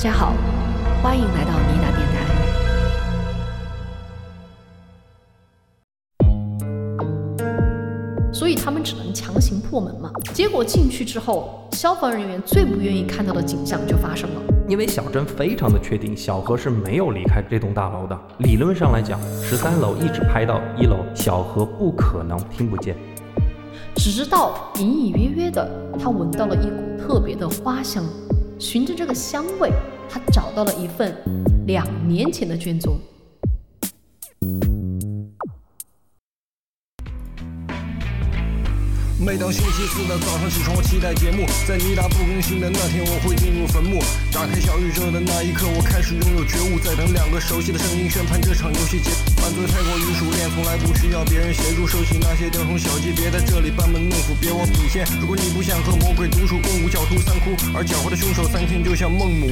[0.00, 0.32] 大家好，
[1.02, 2.24] 欢迎来到妮娜电台。
[8.32, 10.10] 所以他们只能强行破门嘛。
[10.32, 14.40] 结果进去之后，消防人员最不愿意看到的景象就发生了。
[14.66, 18.18] 因为小珍非常的确定小何是没有离开这栋大楼的。
[18.38, 22.96] 理论上来讲，十三楼一直拍到一楼，小何不可能听不见。
[23.96, 25.70] 直到隐隐约约的，
[26.02, 28.02] 他闻到了一股特别的花香。
[28.60, 29.72] 循着这个香味，
[30.06, 31.16] 他找到了一份
[31.66, 32.98] 两年前的卷宗。
[39.30, 41.46] 每当星期四的早上起床，我期待节目。
[41.62, 44.02] 在你达不更新的那天，我会进入坟墓。
[44.34, 46.80] 打开小宇宙的那一刻，我开始拥有觉悟。
[46.82, 49.14] 在等两个熟悉的声音宣判这场游戏结。
[49.38, 51.86] 犯罪太过于熟练，从来不需要别人协助。
[51.86, 55.06] 收起那些雕虫小技，别在这里班门弄斧，别忘底线。
[55.20, 59.46] 如果你不想和魔鬼独处共舞，狡兔三窟，而狡猾的凶手三天就像孟母。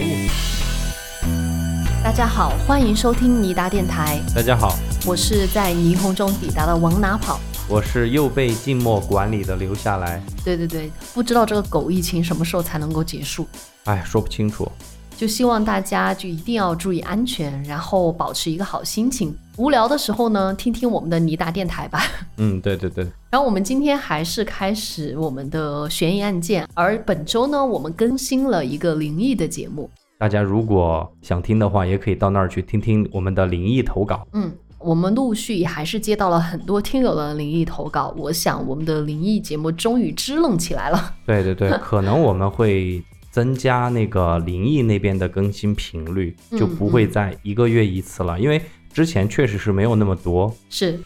[2.02, 4.18] 大家好，欢迎收听尼达电台。
[4.34, 7.38] 大家好，我是在霓虹中抵达的往哪跑。
[7.70, 10.22] 我是又被静默管理的留下来。
[10.42, 13.46] 对对对，不知道这个狗疫情什么时候才能够结束？
[13.84, 14.66] 哎，说不清楚。
[15.14, 19.36] 就希望大家就一定要注意安全，然后保持一个好心情。
[19.58, 22.00] 无聊的时候呢，听听我们的尼达电台吧。
[22.38, 23.04] 嗯，对对对。
[23.30, 29.90] 然后我们今天还是开始我们的悬疑案件，而本周呢，我们更新了一个灵异的节目。
[30.18, 34.26] 大家如果想听的话，也可以到那儿去听听我们的灵异投稿。
[34.32, 34.50] 嗯。
[34.78, 41.14] 我们陆续还是接到了很多听友的灵异投稿，我想我们的灵异节目终于支棱起来了。
[41.26, 48.60] 对对对，可能我们会增加那个灵异那边的更新频率，就不会再一个月一次了，因为
[48.92, 50.54] 之前确实是没有那么多。
[50.70, 50.98] 是。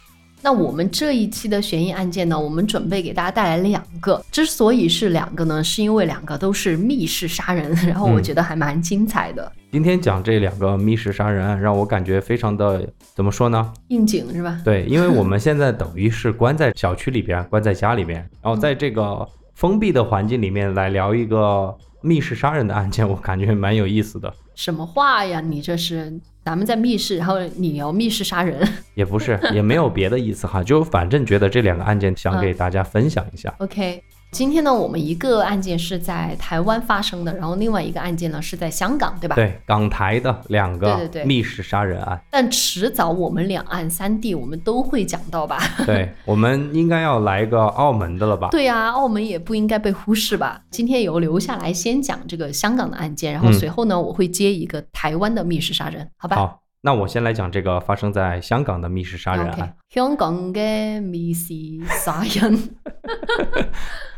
[0.45, 4.21] 那我们这一期的悬疑案件呢，我们准备给大家带来两个。
[4.33, 9.53] 之所以是两个呢，是因为两个都是密室杀人，然后我觉得还蛮精彩的。
[9.71, 13.73] 今天讲这两个密室杀人案，让我感觉非常的怎么说呢？
[13.87, 14.61] 应景是吧？
[14.65, 24.35] 对，因为我们 现在等于是关在小区里边，关在家里边，然后在这个封闭的环境里面来聊一个密室杀人的案件，我感觉蛮有意思的。
[24.57, 25.41] 什么话呀？
[25.41, 26.21] 你这是？
[26.45, 33.55] 咱们在密室，然后你要密室杀人， 也不是，也没有别的意思哈，就反正觉得这两个案件想给大家分享一下。
[33.59, 34.03] OK。
[34.33, 39.37] 今天呢，我们一个案件是在台湾发生的，然后另外一个案件呢是在香港，对吧？
[39.37, 42.19] 对，港台的两个对对对密室杀人案。
[42.31, 45.59] 但迟早我们两岸三地我们都会讲到吧？
[45.85, 48.49] 对，我们应该要来个澳门的了吧？
[48.51, 50.63] 对呀，澳门也不应该被忽视吧？
[50.71, 56.37] 今天由留下来先讲这个香港的案件，然后随后呢我会接一个台湾的密室杀人，好吧？
[56.37, 59.77] 好，那我先来讲这个发生在香港的密室杀人案。
[59.91, 62.71] 香港的密室杀人。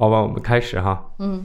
[0.00, 1.04] 好吧，我们开始哈。
[1.18, 1.44] 嗯，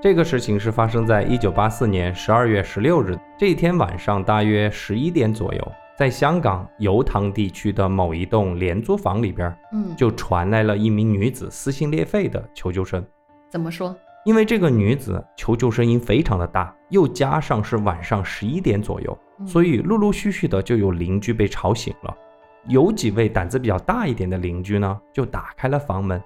[0.00, 13.04] 这个事情是发生在一九八四年十二月十六日这一天晚上，大约十一点左右，在香港油塘地区的某一栋廉租房里边，嗯，就传来了一名女子撕心裂肺的求救声。
[13.50, 13.92] 怎么说？
[14.24, 22.16] 因为这个女子求救声音非常的大，又加上是晚上十一点左右，所以陆陆续续的就有邻居被吵醒了。
[22.68, 26.22] 有几位胆子比较大一点的邻居呢，就打开了房门，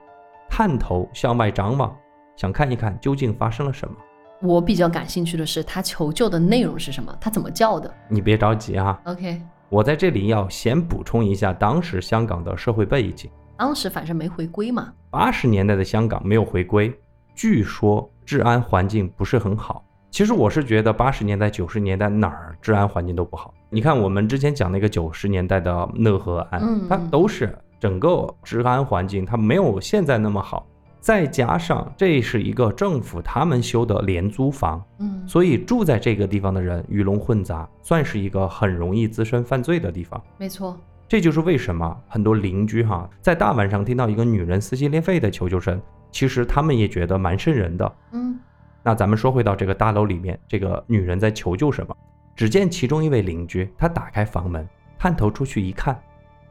[0.50, 1.96] 探头向外张望，
[2.36, 3.94] 想看一看究竟发生了什么。
[4.40, 7.88] 我比较感兴趣的是他求救的内容是什么，他怎么叫的？
[8.08, 9.00] 你别着急哈。
[9.04, 13.30] OK，我在这里要先补充一下当时香港的社会背景。
[13.56, 14.92] 当时反正没回归嘛。
[15.10, 16.92] 八十年代的香港没有回归，
[17.36, 19.84] 据说治安环境不是很好。
[20.12, 23.54] 其实我是觉得八十年代、九十年代哪儿治安环境都不好。
[23.70, 30.66] 你看我们之前讲那个九十年代的讷河案，它都是整个治安环境它没有现在那么好。
[31.00, 40.22] 再加上这是一个政府他们修的廉租房，嗯，所以住在这个地方的人鱼龙混杂，算是一个很容易滋生犯罪的地方。
[40.36, 40.78] 没错，
[41.08, 47.90] 这就是为什么很多邻居哈在大晚上听到一个女人撕心裂肺的求救声，其实他们也觉得蛮瘆人的。
[48.12, 48.38] 嗯。
[48.82, 51.96] 那咱们说回到这个大楼里面，这个女人在求救什么？
[52.34, 54.68] 只见其中一位邻居，他打开房门，
[54.98, 56.02] 探头出去一看，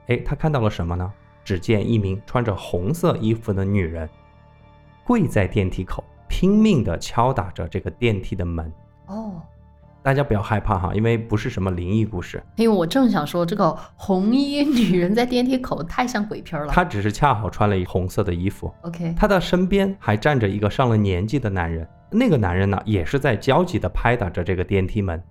[0.07, 1.11] 哎，他看到了什么呢？
[1.43, 4.07] 只见一名穿着红色衣服的女人，
[5.03, 8.71] 跪在电梯口，拼命地敲打着这个电梯的门。
[9.07, 9.41] 哦，
[10.03, 12.41] 大家不要害怕哈，因为不是什么灵异故事。
[12.55, 16.67] 因为我正想说，这个红衣女人在电梯口太像鬼片了。
[16.67, 18.73] 她只是恰好穿了一红色的衣服。
[18.81, 21.87] OK，她的身边还站着一个上了年纪的男人。
[22.09, 25.23] 那个男人呢，也是在焦急地拍打着这个电梯门，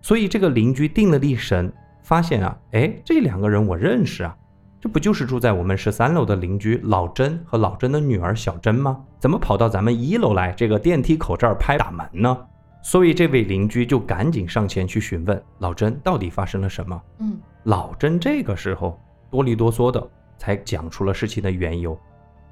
[0.00, 1.72] 所以这个邻居定了定神，
[2.02, 4.36] 发现啊，哎，这两个人我认识啊，
[4.80, 9.00] 这不就是住在我们十三楼的邻居老甄和老甄的女儿小甄吗？
[9.18, 12.38] 怎么跑到咱们一楼来这个电梯口这儿拍打门呢？
[12.82, 17.02] 所以这位邻居就赶紧上前去询问老甄到底发生了什么。
[17.18, 18.98] 嗯，老甄这个时候
[19.30, 21.98] 哆里哆嗦的才讲出了事情的缘由。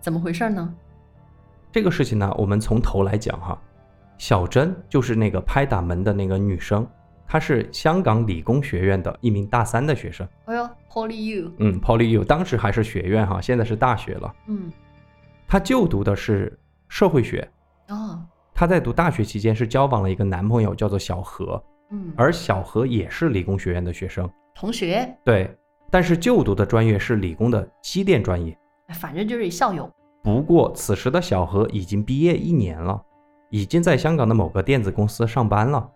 [0.01, 0.75] 怎么回事呢？
[1.73, 3.59] 这个事情呢，我们从头来讲哈。
[4.17, 6.85] 小甄就是那个拍打门的那个女生，
[7.27, 10.27] 她是香港理工学院的一名大三的学生。
[10.47, 14.35] 哎呦，Poly U，嗯，Poly U，当时还是学院哈，现在是大学了。
[14.47, 14.73] 嗯，
[15.47, 16.59] 她就读的是
[16.89, 17.49] 社会学。
[17.89, 18.21] 哦，
[18.59, 21.63] 她在读大学期间是交往了一个男朋友，叫做小何，
[21.93, 24.29] 嗯，而小何也是理工学院的学生。
[24.53, 25.57] 同学，对，
[25.93, 28.59] 但是就读的专业是理工的机电专业。
[28.89, 29.89] 哎反正就是校友。
[30.25, 33.01] 不过此时的小何已经毕业一年了。
[33.51, 35.89] 已经在香港的某个电子公司上班了。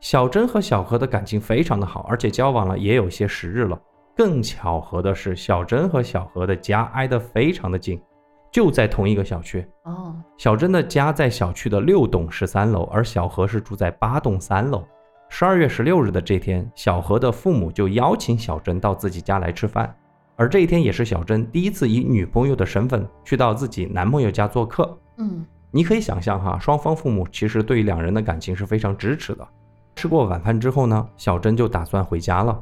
[0.00, 3.80] 小珍和小何的感情非常的好，而且交往了也有些时日了。
[4.16, 8.02] 更巧合的是，小珍和小何的家挨得非常的近，
[8.50, 9.66] 就在同一个小区。
[9.84, 14.84] 哦，小珍的家在小区的六栋十三楼，而小何是住在八栋三楼。
[15.28, 19.94] 十二月十六日的这天，小何的父母就邀请小珍到自己家来吃饭，
[20.34, 24.98] 而这一天也是小珍第一次以女朋友的身份去到自己男朋友家做客。
[25.18, 29.46] 嗯，你可以想象哈，双方父母其实对于两人的感情是非常支持的。
[29.94, 32.60] 吃过晚饭之后呢，小珍就打算回家了。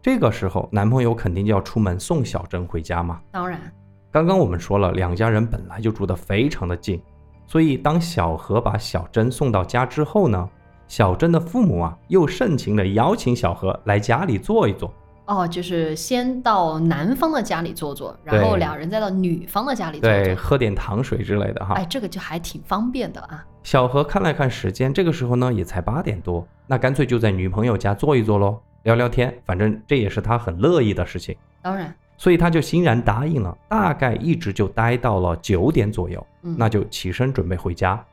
[0.00, 3.20] 这个时候，男朋友肯定就要出门送小珍回家嘛。
[3.30, 3.60] 当然，
[4.10, 7.00] 刚刚我们说了，两家人本来就住得非常的近，
[7.46, 10.48] 所以当小何把小珍送到家之后呢，
[10.86, 14.92] 小珍的父母啊又盛情的邀请小何来家里坐一坐。
[15.26, 20.36] 哦，就是先到男方的家里坐坐，然后两人再到女方的家里坐对，坐。
[20.36, 21.74] 喝点糖水之类的哈。
[21.74, 23.44] 哎，这个就还挺方便的啊。
[23.62, 33.56] 小何看了看时间，这个时候呢也才八点多，那干脆就在女朋友家坐一坐喽，聊聊天，反正这也是他很乐意的事情，当然，所以他就欣然答应了。
[33.68, 38.04] 大概一直就待到了九点左右，嗯，那就起身准备回家。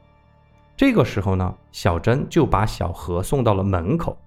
[0.78, 4.18] 这个时候呢，小珍就把小何送到了门口，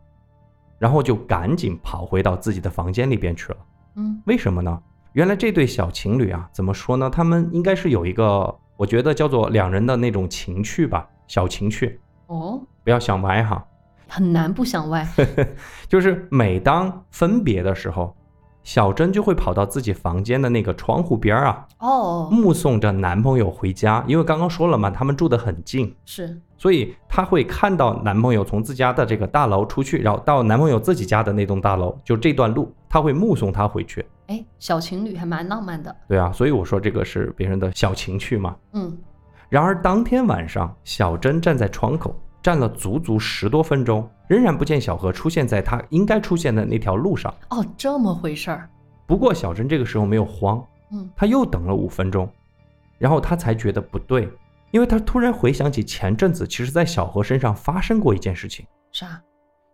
[0.78, 3.58] 然后就赶紧跑回到自己的房间里边去了。
[3.96, 4.82] 嗯为什么呢？
[5.12, 7.08] 原来这对小情侣啊，怎么说呢？
[7.08, 13.64] 他们应该是有一个，我觉得叫做两人的那种情趣吧，小情趣，哦，不要想歪哈。
[14.06, 15.06] 很难不想歪。
[15.88, 18.16] 就是每当分别的时候，
[18.68, 24.04] 小珍就会跑到自己房间的那个窗户边儿啊，哦，目送着男朋友回家。
[24.06, 34.04] 因为刚刚说了嘛，他们住得很近，是，所以她会看到男朋友从自家的这个大楼出去，然后到男朋友自己家的那栋大楼，就这段路，她会目送他回去。
[34.26, 35.96] 哎，小情侣还蛮浪漫的。
[36.06, 38.54] 对啊，所以我说这个是别人的小情趣嘛。
[38.74, 38.94] 嗯，
[39.48, 47.34] 然而当天晚上，小珍站在窗口站了足足十多分钟，仍然不见小何出现在他应该出现的那条路上。
[47.50, 48.68] 哦，这么回事儿。
[49.06, 52.28] 不过小珍这个时候没有慌，嗯，她又等了五分钟，
[52.98, 54.28] 然后她才觉得不对，
[54.70, 59.20] 因为她突然回想起前阵子其实在小何身上发生过一件事情，啥？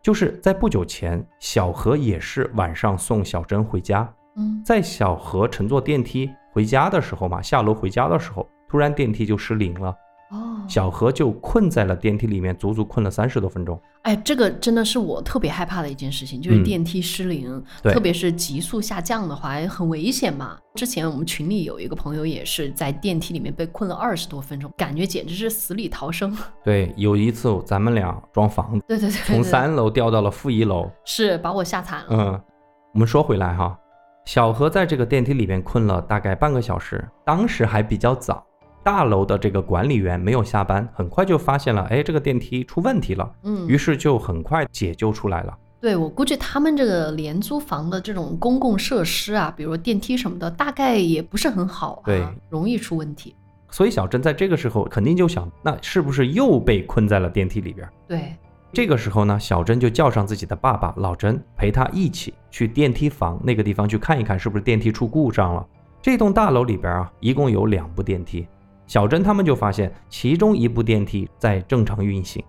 [0.00, 9.96] 就是在不久前，小何也是晚上送小珍回家，嗯，在小何乘坐电梯回家的时候嘛，下楼回家的时候，突然电梯就失灵了，哦，
[10.68, 13.80] 小何就困在了电梯里面，足足困了三十多分钟。
[14.02, 20.58] 哎，这个真的是我特别害怕的一件事情，就是嗯电梯失灵，对特别是急速下降的话，很危险嘛。
[20.74, 26.36] 之前我们群里有一个朋友也是在电梯里面被困了二十多分钟，感觉简直是死里逃生。
[26.62, 30.90] 对，有一次咱们俩装房子， 对对对对从三楼掉到了负一楼。
[31.04, 32.06] 是把我吓惨了。
[32.10, 32.40] 嗯，
[32.92, 33.78] 我们说回来哈，
[34.26, 38.44] 小何在这个电梯里面困了大概半个小时，当时还比较早，
[38.84, 45.56] 大楼的这个管理员没有下班，很快就发现了，哎，这个电梯出问题了，嗯，于是就很快解救出来了。
[45.80, 53.34] 对我估计他们这个廉租房的这种公共设施啊，比如电梯什么的，大概也不是很好、啊，对，容易出问题。
[53.70, 57.88] 所以小珍在这个时候肯定就想，那是不是又被困在了电梯里边？
[58.06, 58.34] 对，
[58.72, 65.66] 这个时候呢，小珍就叫上自己的爸爸老甄，陪他一起去电梯房那个地方去看一看，是不是电梯出故障了。
[66.00, 68.46] 这栋大楼里边啊，一共有两部电梯。
[68.86, 72.44] 小珍他们就发现，其中一部电梯在正常运行，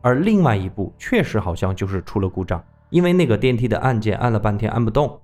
[0.00, 5.20] 而另外一部确实好像就是出了故障，因为那个电梯的按键按了半天按不动。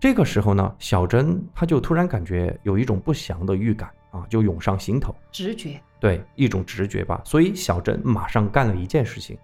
[0.00, 5.14] 这个时候呢，小珍她就突然感觉有一种不祥的预感啊，就涌上心头。
[5.30, 5.80] 直觉。
[6.00, 7.20] 对，一种直觉吧。
[7.24, 9.38] 所以小珍马上干了一件事情，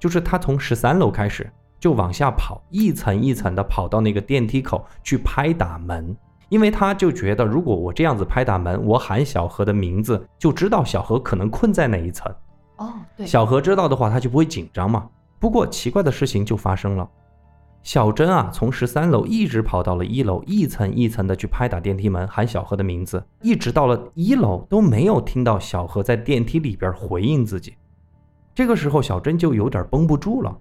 [0.00, 1.48] 就是她从十三楼开始
[1.78, 6.16] 就往下跑，一层一层的跑到那个电梯口去拍打门，
[6.50, 12.30] 因为他就觉得如果我这样子拍打门，我喊小何的名字，就知道小何可能困在哪一层。
[12.76, 15.08] 哦，对，小何知道的话，他就不会紧张嘛。
[15.38, 17.08] 不过奇怪的事情就发生了，
[17.82, 27.74] 小珍啊，从十三楼一直跑到了一楼，一层一层的去拍打电梯门，喊小何的名字，一直到了一楼都没有听到小何在电梯里边回应自己。
[28.54, 30.54] 这个时候，小珍就有点绷不住了，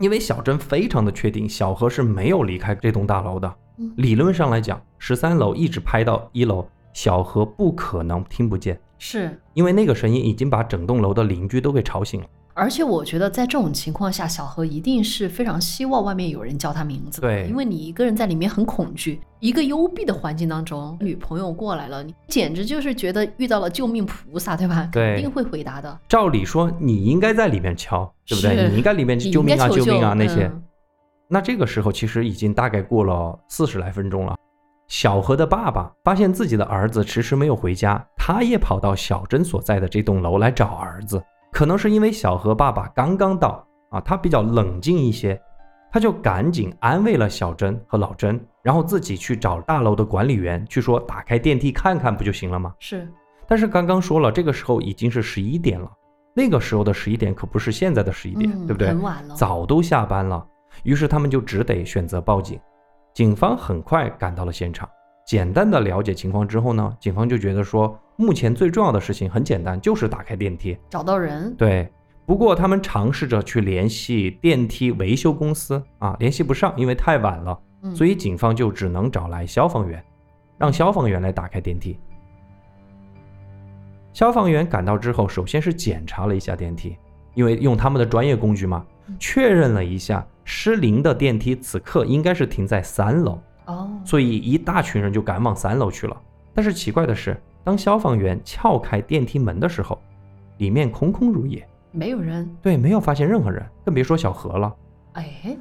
[0.00, 3.54] 因为小珍非常的确定小何是没有离开这栋大楼的。
[3.80, 3.92] 嗯。
[3.96, 12.26] 理论上来讲，十三楼一直拍到一楼，小何不可能听不见，是，因为那个声音已经把整栋楼的邻居都给吵醒了。
[12.52, 17.46] 而且我觉得在这种情况下，小何一定是非常希望外面有人叫他名字的，对。
[17.48, 24.86] 因为你一个人在里面很恐惧，一个幽闭的环境当中，女朋友过来了，你简直就是觉得遇到了救命菩萨，对吧？
[24.92, 25.14] 对。
[25.14, 28.68] 肯定会回答的，照理说，你应该在里面敲，对不对？
[28.68, 30.44] 你应该里面你救命啊，救命啊那些。
[30.46, 30.62] 嗯
[31.32, 34.36] 那这个时候其实已经大概过了四十来分钟了。
[34.88, 41.22] 小何的爸爸发现自己的儿子迟迟没有回家，他也跑到小珍所在的这栋楼来找儿子。
[41.52, 45.40] 可能是因为小何爸爸刚刚到啊，他比较冷静一些，
[45.92, 52.74] 他就赶紧安慰了小珍和老珍，然后自己去找大楼的管理员去说打开电梯看看不就行了吗？
[52.80, 53.08] 是
[53.46, 55.88] 但是刚刚说了，这个时候已经是十一点了，
[56.34, 58.88] 那个时候的十一点可不是现在的十一点，嗯对不对？
[58.88, 60.44] 很晚了，早都下班了，
[60.82, 62.58] 于是他们就只得选择报警。
[63.12, 64.88] 警方很快赶到了现场，
[65.26, 70.76] 简单的了解情况之后呢，警方就觉得说，目前最重要的事情很简单，就是打开电梯。
[70.88, 71.90] 找到人，对，
[72.24, 75.82] 不过他们尝试着去联系电梯维修公司。
[75.98, 77.94] 啊，联系不上，因为太晚了，嗯。
[77.94, 80.02] 所以警方就只能找来消防员，
[80.56, 81.98] 让消防员来打开电梯。
[84.12, 86.96] 消防员赶到之后，首先是检查了一下电梯，
[87.34, 96.22] 因为用他们的专业工具嘛嗯，确认了一下失灵的电梯此刻应该是停在三楼，哦，所以一大群人就赶往三楼去了。
[96.52, 99.96] 但是奇怪的是，当消防员撬开电梯门的时候，
[100.58, 104.74] 里面空空如也，没有人，对，没有发现任何人，更别说小何了。
[105.12, 105.56] 哎，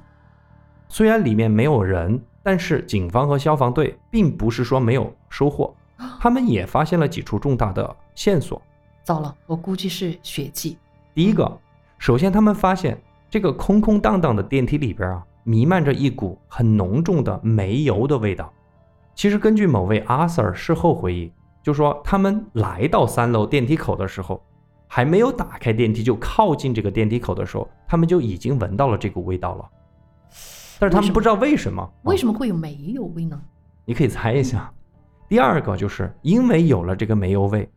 [0.87, 5.71] 虽然里面没有人，但是警方和消防队并不是说没有收获，
[6.19, 8.59] 他们也发现了几处重大的线索。
[9.03, 10.79] 糟了，我估计是血迹，
[11.13, 11.55] 第一个，
[11.99, 18.51] 首先他们发现这个空空荡荡的电梯里边啊，弥漫着一股很浓重的煤油的味道。
[19.13, 21.31] 其实根据某位阿 Sir 事后回忆，
[21.61, 24.41] 就说他们来到三楼电梯口的时候，
[24.87, 29.69] 还没有打开电梯就靠近这个电梯口的时候，他们就已经闻到了这股味道了。
[30.79, 32.31] 但是他们不知道为什么，为什么？
[32.31, 33.39] 么会有煤油味呢？
[33.85, 34.71] 你可以猜一下。
[35.27, 37.69] 第二个就是因为有了这个煤油味，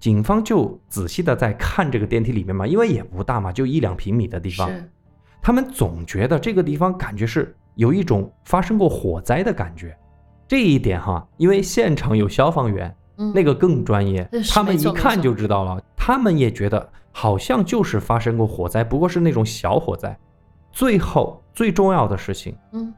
[0.00, 4.90] 警方就仔细的在看这个电梯里面嘛，因为也不大嘛，就一两平米的地方，是，
[5.42, 9.96] 他们总觉得这个地方感觉是有一种发生过火灾的感觉。
[10.48, 15.82] 这一点哈，因为现场有消防员，嗯，那个更专业他们一看就知道了。
[15.96, 20.16] 他们也觉得好像就是发生过火灾，不过是那种小火灾。
[20.70, 22.92] 最后最重要的事情，嗯，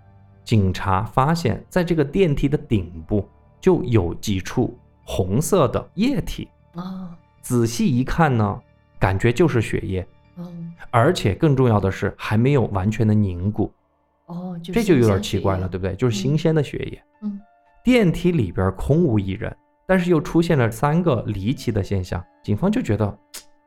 [0.45, 3.27] 警察发现在这个电梯的顶部
[3.61, 8.61] 就有几处红色的液体，啊，仔细一看呢，
[8.99, 10.07] 感觉就是血液，
[10.39, 13.73] 嗯，而且更重要的是还没有完全的凝固，
[14.27, 15.95] 哦，就这就有点奇怪了，对不对？
[15.97, 17.03] 就是新鲜的血液。
[17.23, 17.41] 嗯，
[17.83, 19.55] 电梯里边空无一人，
[19.87, 23.19] 但是又出现了三个离奇的现象，警方就觉得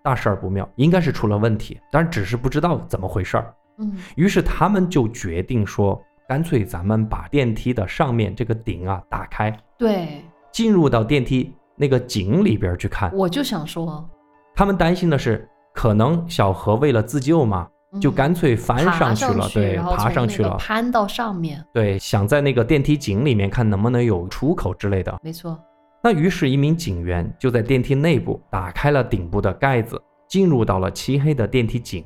[0.02, 3.54] 大事儿不妙，应该是出了问题，但只是不知道怎么回事儿。
[3.78, 13.12] 嗯，于是他们就决定说，干脆咱们把电梯的上面这个顶啊打开，对，进入到电梯那个井里边去看。
[13.14, 14.08] 我就想说，
[14.56, 17.68] 他们担心的是，可能小何为了自救嘛，
[18.00, 25.18] 就嗯干脆翻上去了，对，爬上去了，攀到上面，对，想在那个电梯井里面看能不能有出口之类的。
[25.24, 25.58] 没错，
[26.04, 32.04] 那于是，一名警员就在电梯内部打开了顶部的盖子，进入到了漆黑的电梯井。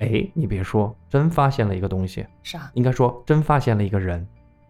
[0.00, 2.70] 哎，你别说，真发现了一个东西，啥？
[2.74, 4.26] 应该说真发现了一个人，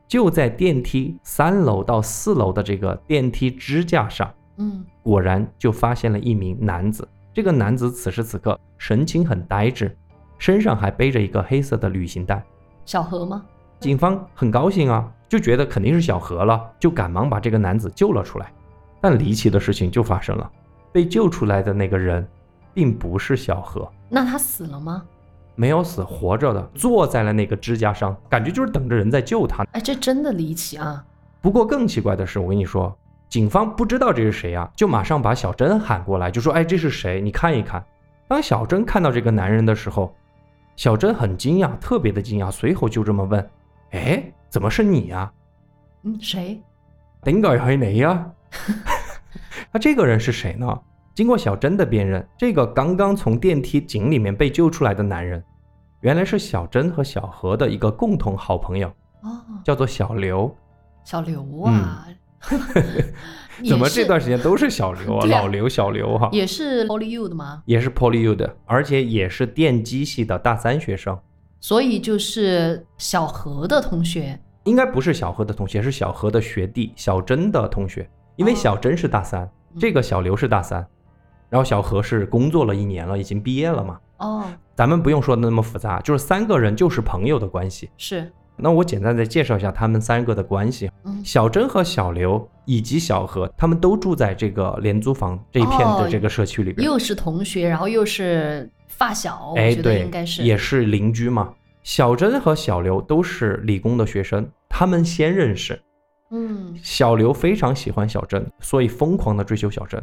[0.06, 7.08] 就在电梯三楼到四楼的这个电梯支架上，嗯，果然就发现了一名男子。
[7.34, 9.94] 这个男子此时此刻神情很呆滞，
[10.38, 12.40] 身上还背着一个黑色的旅行袋。
[12.84, 13.44] 小何吗？
[13.80, 18.52] 警方很高兴啊，就觉得肯定是小何了，就赶忙把这个男子救了出来。
[19.00, 20.48] 但离奇的事情就发生了，
[20.92, 22.24] 被救出来的那个人，
[22.72, 25.02] 并不是小何，那他死了吗？
[25.56, 29.64] 没有死，活着的，坐在了那个支架上，感觉就是等着人在救他。
[29.72, 31.04] 哎，这真的离奇啊！
[31.40, 32.96] 不过更奇怪的是，我跟你说，
[33.28, 37.20] 警方不知道这是谁啊，就马上把小珍喊过来，就说：“哎，这是谁？
[37.20, 37.84] 你看一看。”
[38.28, 40.14] 当小珍看到这个男人的时候，
[40.76, 43.50] 小珍很惊讶，特别的惊讶，随后就这么问
[43.90, 45.32] ：“哎，怎么是你呀、
[46.04, 46.60] 嗯，谁？
[47.22, 48.30] 点解係你呀？
[49.72, 50.80] 那这个人是谁呢？
[51.14, 55.42] 经过小珍的辨认，这个刚刚从电梯井里面被救出来的男人，
[56.00, 58.88] 原来是小珍和小何的一个共同好朋友，
[59.22, 60.54] 哦，叫做小刘。
[61.04, 62.14] 小刘啊，也
[63.68, 65.24] 怎么这段时间都是小刘啊？
[65.24, 67.62] 啊老刘、小刘哈，也是 Hollywood 的吗？
[67.66, 71.18] 也是 PolyU 的，而且也是电机系的大三学生。
[71.60, 80.84] 所以就是小何的同学应该不是小何的同学，是小何的学弟小珍的同学，因为哦小珍是大三，嗯这个小刘是大三，
[81.48, 84.00] 然后小何是工作了一年了，已经毕业了嘛。
[84.18, 87.90] 哦，咱们不用说的那么复杂，就是三个人就是朋友的关系。
[87.96, 90.90] 是，那我简单再介绍一下他们三个的关系。
[91.04, 96.86] 嗯，小珍和小刘以及小何，他们都住在这个廉租房这一片的这个社区里边。
[96.86, 101.52] 又是同学，然后又是发小，我哎，对，应该是也是邻居嘛。
[101.82, 105.78] 小珍和小刘都是理工的学生，他们先认识。
[106.30, 110.02] 嗯小刘非常喜欢小珍，所以疯狂的追求小珍。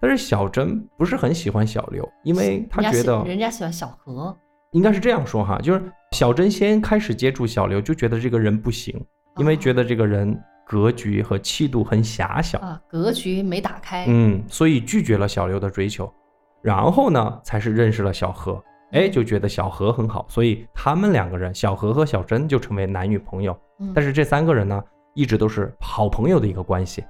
[0.00, 4.34] 但是小珍不是很喜欢小刘，因为他觉得人家喜欢小何，
[4.70, 8.98] 应该是这样说哈，就是小珍先开始接触小刘，就觉得这个人不行，
[9.36, 10.36] 因为觉得这个人
[10.66, 16.12] 格局和气度很狭小，啊，格局没打开，嗯，所以拒绝了小刘的追求。
[16.60, 18.62] 然后呢，才是认识了小何，
[18.92, 23.56] 哎，就觉得小何很好，所以他们两个人，小何和小珍就成为男女朋友。
[23.78, 24.82] 嗯，但是这三个人呢，
[25.14, 27.04] 一直都是好朋友的一个关系。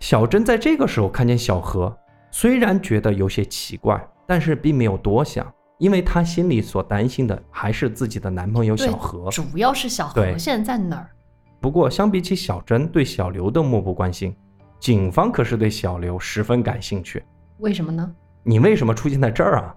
[0.00, 1.96] 小珍在这个时候看见小何，
[2.30, 9.30] 虽然觉得有些奇怪，但是并没有多想，因为她心里所担心的还是自己的男朋友小何。
[9.30, 11.08] 主要是小何现在在哪儿？
[11.60, 14.34] 不过，相比起小珍对小刘的漠不关心，
[14.80, 17.22] 警方可是对小刘十分感兴趣。
[17.58, 18.12] 为什么呢？
[18.42, 19.74] 你为什么出现在这儿啊？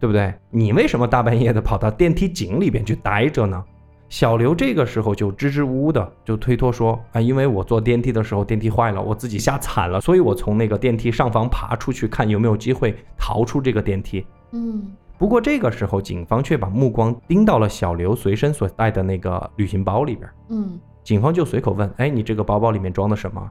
[0.00, 0.34] 对不对？
[0.50, 3.64] 你为什么大半夜的跑到电梯井里边去待着呢？
[4.08, 14.26] 小刘这个时候就支支吾吾的就推脱说啊，因为我坐电梯的时候电梯坏了，我自己吓惨了，所以我从那个电梯上方爬出去看有没有机会逃出这个电梯。
[14.50, 20.26] 嗯不过这个时候，警方却把目光盯到了小刘随身所带的那个旅行包里边。
[20.48, 23.50] 嗯，警方就随口问：“哎，你这个包包里面装的什么？”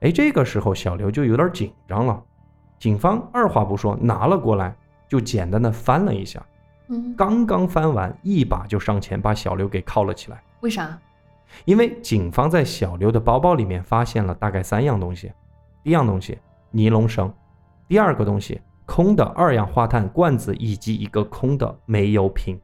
[0.00, 2.22] 哎，这个时候小刘就有点紧张了。
[2.78, 4.74] 警方二话不说拿了过来，
[5.06, 6.42] 就简单的翻了一下。
[6.88, 10.42] 嗯，刚刚翻完，一把就上前把小刘给铐了起来。
[10.62, 10.98] 为啥？
[11.66, 15.30] 因为警方在小刘的包包里面发现了大概三样东西：
[15.82, 16.38] 第一样东西
[16.70, 17.30] 尼龙绳，
[17.86, 22.58] 第二个东西空的二氧化碳罐子以及一个空的煤油瓶。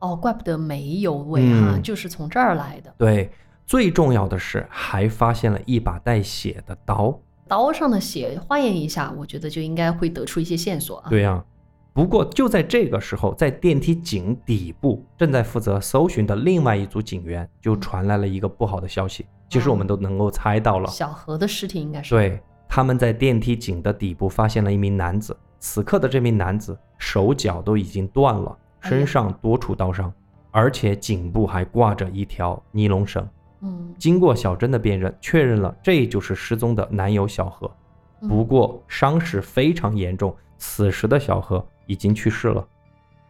[0.00, 2.94] 哦，怪不得煤油味哈，嗯就是从这儿来的。
[2.96, 3.30] 对，
[3.66, 7.16] 最重要的是还发现了一把带血的刀。
[7.46, 11.10] 刀上的血化验一下，我觉得就应该会得出一些线索啊。
[11.10, 11.44] 对呀、
[11.92, 19.26] 不过就在这个时候，在电梯井底部正在负责搜寻的另外一组警员就传来了一个不好的消息。
[19.48, 25.36] 其实我们都能够猜到了，小何的尸体应该是对，他们在电梯井的底部发现了一名男子。
[25.58, 30.12] 此刻的这名男子手脚都已经断了，身上多处刀伤，
[30.50, 33.28] 而且颈部还挂着一条尼龙绳。
[33.60, 37.70] 嗯，经过小珍的辨认，确认了这就是失踪的男友小何。
[38.20, 42.66] 嗯不过伤势非常严重，此时的小何已经去世了。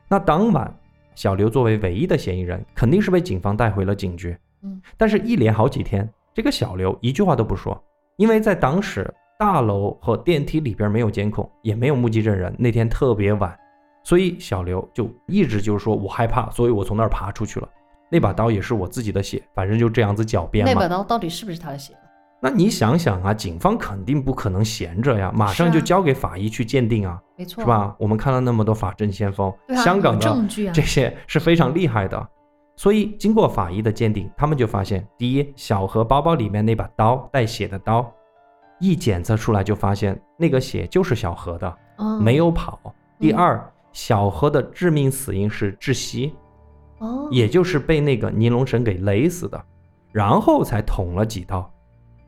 [0.08, 0.74] 那当晚，
[1.14, 4.34] 小刘作为唯一的嫌疑人，肯定是被警方带回了警局。
[4.62, 7.78] 嗯，但是，一连好几天，这个小刘一句话都不说，
[8.16, 12.53] 因为在当时大楼和电梯里边没有监控，也没有目击证人。
[12.59, 13.57] 那天特别晚，
[14.03, 17.68] 所以小刘就一直就是说我害怕，所以我从那儿爬出去了。
[18.11, 20.72] 那把刀也是我自己的血，反正就这样子狡辩嘛。
[20.72, 21.94] 那把刀到底是不是他的血？
[22.40, 27.66] 那你想想啊，警方肯定不可能闲着呀，马上就交给法医去鉴定啊，没错，是？
[27.68, 27.94] 吧？
[27.96, 32.29] 我们看了那么多法证先锋，香港的证据啊 这，些是非常厉害的。
[32.74, 38.09] 所以经过法医的鉴定，他们就发现，第一，小何包包里面那把刀带血的刀，
[38.80, 42.94] 一检测出来就发现那个血就是小何的，嗯没有跑。
[43.18, 46.32] 第嗯二，小何的致命死因是窒息，
[46.98, 49.60] 哦，也就是被那个尼龙绳给勒死的，
[50.12, 51.68] 然后才捅了几刀，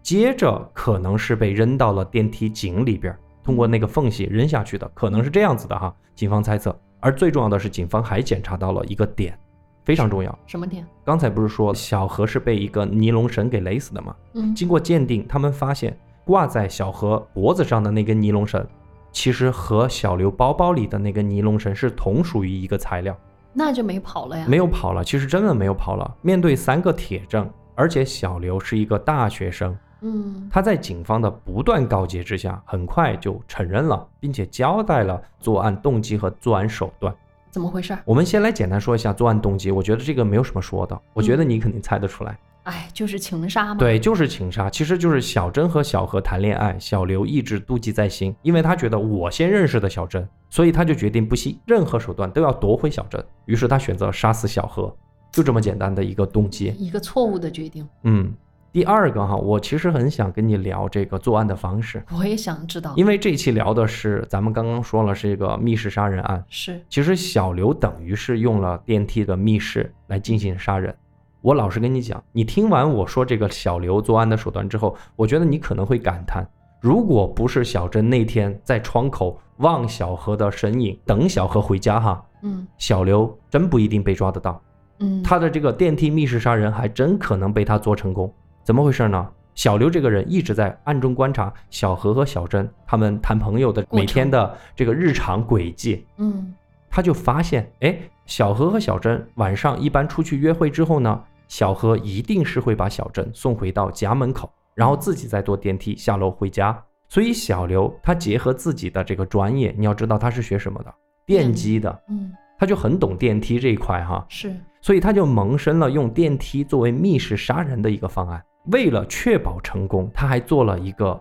[0.03, 6.77] 接着可能是被扔到了电梯井里边，通过那个缝隙扔下去的，可能是这样子的哈，警方猜测。
[6.99, 9.39] 而最重要的是，警方还检查到了一个点，
[9.85, 10.39] 非常重要。
[10.47, 10.87] 什么点？
[11.05, 14.15] 刚才不是说小何是被一个尼龙绳给勒死的吗？
[14.35, 18.65] 嗯，经过鉴定，他们发现挂在小何脖子上的那根尼龙绳，
[19.13, 23.17] 其实和小刘包包里的那根尼龙绳是同属于一个材料。
[23.53, 24.45] 那就没跑了呀。
[24.49, 26.17] 没有跑了，其实真的没有跑了。
[26.23, 37.13] 面对三个铁证，而且小刘是一个大学生，嗯，他在警方的不断告诫之下，很快就承认了，并且交代了作案动机和作案手段。
[37.51, 37.99] 怎么回事儿？
[38.05, 42.39] 我们先来简单说一下作案动机，我觉得这个没有什么说的，我觉得你肯定猜得出来。
[42.65, 53.25] 哎，就是情杀嘛。，对，就是情杀，其实就是小珍和小何谈恋爱，小刘一直妒忌在心，因为他觉得我先认识的小珍，所以他就决定不惜任何手段都要夺回小珍。
[53.47, 54.95] 于是他选择杀死小何，
[55.33, 56.75] 就这么简单的一个动机。
[56.79, 57.89] 一个错误的决定。
[58.03, 58.33] 嗯，
[58.73, 70.95] 第二个哈，我其实很想跟你聊这个作案的方式，我也想知道，因为这期聊的是咱们刚刚说了是一个密室杀人案，是其实小刘等于是用了电梯的密室来进行杀人。
[71.43, 76.47] 我老实跟你讲，你听完我说这个小刘作案的手段之后，我觉得你可能会感叹，
[76.81, 84.61] 如果不是小珍那天在窗口望小何的身影，等小何回家哈，嗯小刘真不一定被抓得到。
[84.99, 88.33] 嗯，他的这个电梯密室杀人还真可能被他做成功。
[88.63, 89.29] 怎么回事呢？
[89.55, 96.55] 小刘这个人一直在暗中观察小何和小珍他们谈朋友的每天的这个日常轨迹，嗯
[96.89, 106.81] 他就发现，哎，小何和小珍晚上一般出去约会之后呢，小何一定是会把小郑送回到家门口，然后自己再坐电梯下楼回家。
[107.09, 110.95] 所以小刘他结合自己的这个专业，你要知道他是学什么的，
[111.27, 114.25] 电机的，嗯他就很懂电梯这一块哈。
[114.29, 118.41] 是所以他就萌生了用电梯作为密室杀人的一个方案。
[118.67, 121.21] 为了确保成功，他还做了一个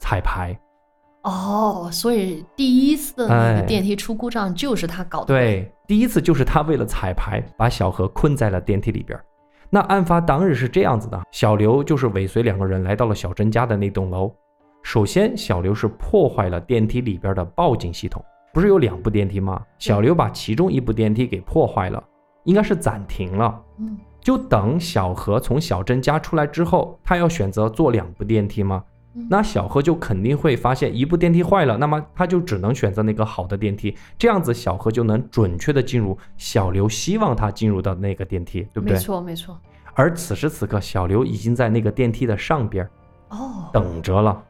[0.00, 0.58] 彩排。
[1.24, 9.22] 哦，所以第一次的那哎个电梯出故障就是他搞的。，对，第一次就是他为了彩排，把小何困在了电梯里边儿。
[9.70, 14.32] 那案发当日是这样子的，小刘就是尾随两个人来到了小珍家的那栋楼。
[14.82, 19.60] 首先，小刘是破坏了电梯里边的报警系统，不是有两部电梯吗？
[19.78, 22.02] 小刘把其中一部电梯给破坏了，
[22.44, 23.62] 应该是暂停了。
[23.78, 28.95] 嗯就等小何从小珍家出来之后，他要选择坐两部电梯吗嗯？
[29.30, 38.98] 那小何就肯定会发现一部电梯坏了，那么他就只能选择那个好的电梯，这样子小何就能准确的进入小刘希望他进入的那个电梯，对不对没？
[38.98, 39.58] 错没错。
[39.94, 42.86] 而此时此刻，小刘已经在那个电梯的上边
[43.30, 44.42] 哦，等着了。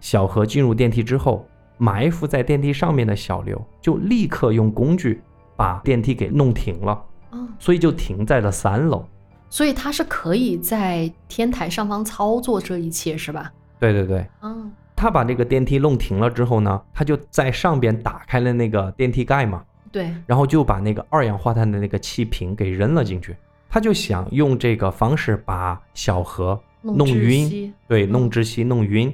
[0.00, 1.44] 小何进入电梯之后，
[1.76, 5.20] 埋伏在电梯上面的小刘就立刻用工具
[5.56, 9.04] 把电梯给弄停了，嗯，所以就停在了三楼。
[9.50, 13.52] 所以他是可以在天台上方操作这一切是吧？
[13.82, 14.70] 对对对，嗯。
[14.94, 23.36] 他把这个电梯弄停了之后呢，他就在上边打开了那个电梯盖嘛，对，然后就把那个二氧化碳的那个气瓶给扔了进去。
[23.68, 27.48] 他就想用这个方式把小何弄晕。
[27.48, 27.72] 息。
[27.88, 28.10] 对，嗯。
[28.10, 29.12] 弄窒息、弄晕。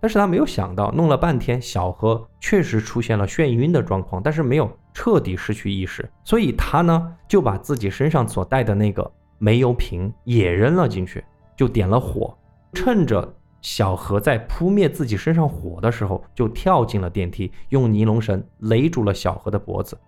[0.00, 6.10] 但是他没有想到，弄了半天，小何确实出现了眩晕的状况，但是没有彻底失去意识。
[6.24, 11.22] 所以他呢，就把自己身上所带的那个煤油瓶也扔了进去，
[11.54, 12.36] 就点了火，
[12.72, 19.98] 趁着小何在扑灭自己身上火的时候，就跳进了电梯，用尼龙绳勒住了小何的脖子。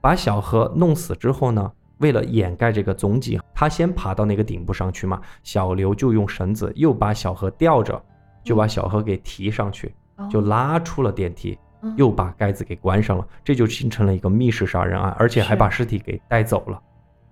[0.00, 5.20] 把小何弄死之后呢，为了掩盖这个踪迹，他先爬到那个顶部上去嘛。
[5.42, 8.00] 小刘就用绳子又把小何吊着，
[8.44, 16.80] 就把小何给提上去，哦就拉出了电梯，嗯又把盖子给关上了，这就形成了一个密室杀人案，而且还把尸体给带走了。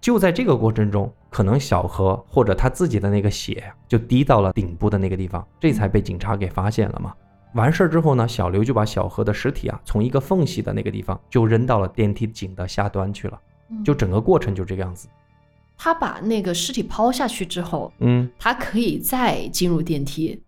[0.05, 7.15] 就在这个过程中，可能小何或者他自己的那个血就滴到了顶部的那个地方，这才被警察给发现了嘛。
[7.55, 13.41] 完事儿之后呢，小刘就把小何的尸体啊从一个缝隙的那个地方就扔到了电梯井的下端去了，
[13.71, 15.09] 嗯就整个过程就这个样子。
[15.79, 20.39] 他把那个尸体抛下去之后，嗯他可以再进入电梯，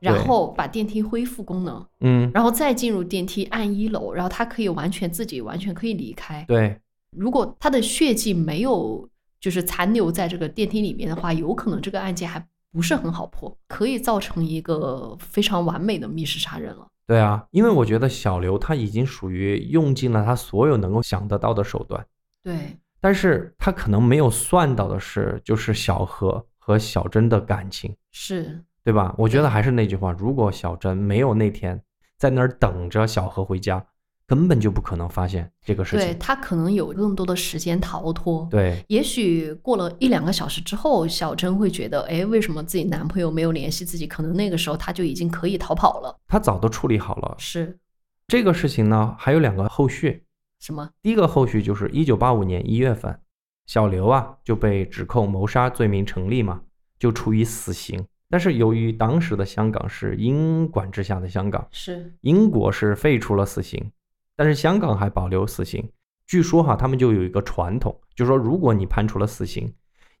[0.00, 6.44] 然后把电梯恢复功能，嗯，然后再进入电梯按一楼，然后他可以完全自己完全可以离开。
[6.48, 6.76] 对
[7.16, 9.08] 如果他的血迹没有
[9.40, 16.86] 就是残留在这个电梯里面的话，有可能这个案件还不是很好破，可以造成一个非常完美的密室杀人了。
[17.06, 22.04] 对啊，因为我觉得小刘他已经属于用尽了他所有能够想得到的手段，
[22.42, 29.14] 对，但是他可能没有算到的是，就是小何和小珍的感情，是，对吧？
[29.18, 31.78] 我觉得还是那句话，如果小珍没有那天
[32.16, 33.84] 在那儿等着小何回家，
[34.26, 36.06] 根本就不可能发现这个事情。
[36.06, 38.48] 对他可能有更多的时间逃脱。
[38.50, 44.06] 对也许过了一两个小时之后，小珍会觉得，哎，为什么自己男朋友没有联系自己？
[44.06, 46.18] 可能那个时候他就已经可以逃跑了。
[46.26, 47.78] 他早都处理好了是
[48.26, 50.24] 这个事情呢，还有两个后续。
[50.60, 50.88] 什么？
[51.02, 53.18] 第一个后续就是一九八五年一月份，
[53.66, 56.62] 小刘啊就被指控谋杀罪名成立嘛，
[56.98, 58.02] 就处以死刑。
[58.30, 63.92] 但是由于当时的香港是英管制下的香港，是英国是废除了死刑，
[64.36, 65.88] 但是香港还保留死刑。
[66.26, 69.72] 据说哈，他们就有一个传统，就是说如果你判处了死刑，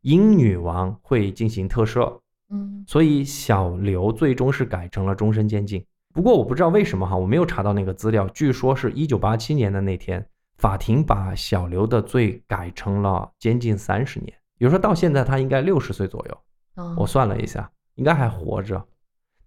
[0.02, 5.84] 英女王会进行特赦，嗯所以小刘最终是改成了终身监禁。
[6.12, 8.28] 不过我不知道为什么哈，我没有查到那个资料。
[8.28, 10.24] 据说是一九八七年的那天，
[10.58, 16.38] 法庭把小刘的罪改成了监禁三十年，也就是说到现在他应该六十岁左右。
[16.74, 18.84] 哦我算了一下，应该还活着。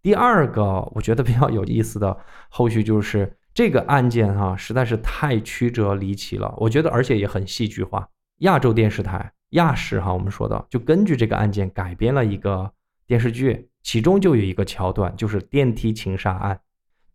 [0.02, 2.18] 第二个我觉得比较有意思的
[2.50, 8.08] 后续就是这个案件哈、实在是太曲折离奇了，我觉得而且也很戏剧化。
[8.42, 12.72] 亚洲电视台亚视哈，我们说的就根据这个案件改编了一个
[13.08, 16.60] 电视剧，其中就有一个桥段，就是电梯情杀案，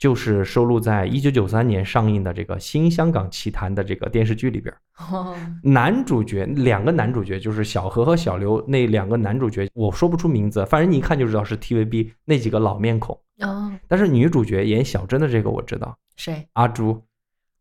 [0.03, 4.75] 就是收录在一九九三年上映的这个《新香港奇谭》的这个电视剧里边。
[4.99, 13.17] 哦，男主角两个男主角就是小何和小刘那两个男主角，我说不出名字，反正你一看就知道是 TVB 那几个老面孔。
[13.43, 16.49] 哦，但是女主角演小珍的这个我知道，谁？
[16.55, 17.01] 阿朱，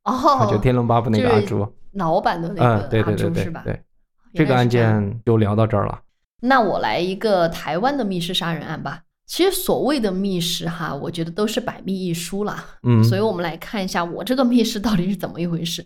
[0.05, 1.71] 哦，就《天龙八部》那个阿朱。
[1.91, 3.61] 老版的那嗯，个阿对对对朱是吧？
[3.63, 3.83] 对对，
[4.33, 6.01] 这个案件就聊到这儿了。
[6.39, 9.03] 那我来一个台湾的密室杀人案吧。
[9.31, 12.65] 其实所谓的密室哈，我觉得都是百密一疏啦。
[12.83, 15.85] 嗯，所以我们来看一下我这个密室到底是怎么一回事。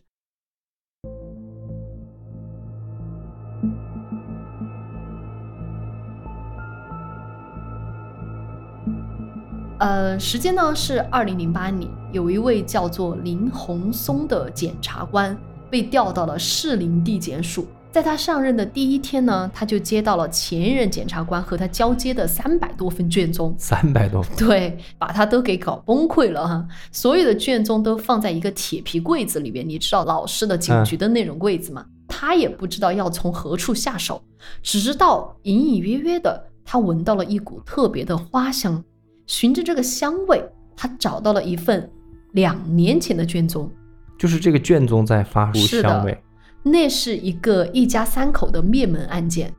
[9.77, 15.37] 呃，时间呢是二零零八年，有一位叫做林红松的检察官
[15.69, 17.67] 被调到了士林地检署。
[17.95, 26.67] 在他上任的第一天呢，他就接到了前任检察官和他交接的三百多份卷宗，三百多份，对，把他都给搞崩溃了哈。
[26.91, 31.85] 所有的卷宗都放在一个铁皮柜子里面，你知道老式的警局的那种柜子吗？
[32.05, 34.21] 他也不知道要从何处下手，
[34.61, 38.83] 直到隐隐约约的，他闻到了一股特别的花香。
[39.25, 40.43] 循着这个香味，
[40.75, 41.89] 他找到了一份
[42.33, 43.71] 两年前的卷宗，
[44.19, 46.21] 就是这个卷宗在发出香味。
[46.65, 49.53] 那是一个一家三口的灭门案件。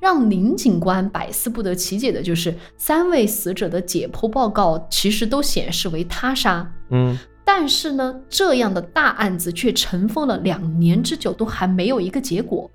[0.00, 12.70] 让林警官百思不得其解的就是，三位死者的解剖报告其实都显示为他杀，嗯，但是呢，这样的大案子却尘封了两年之久，都还没有一个结果，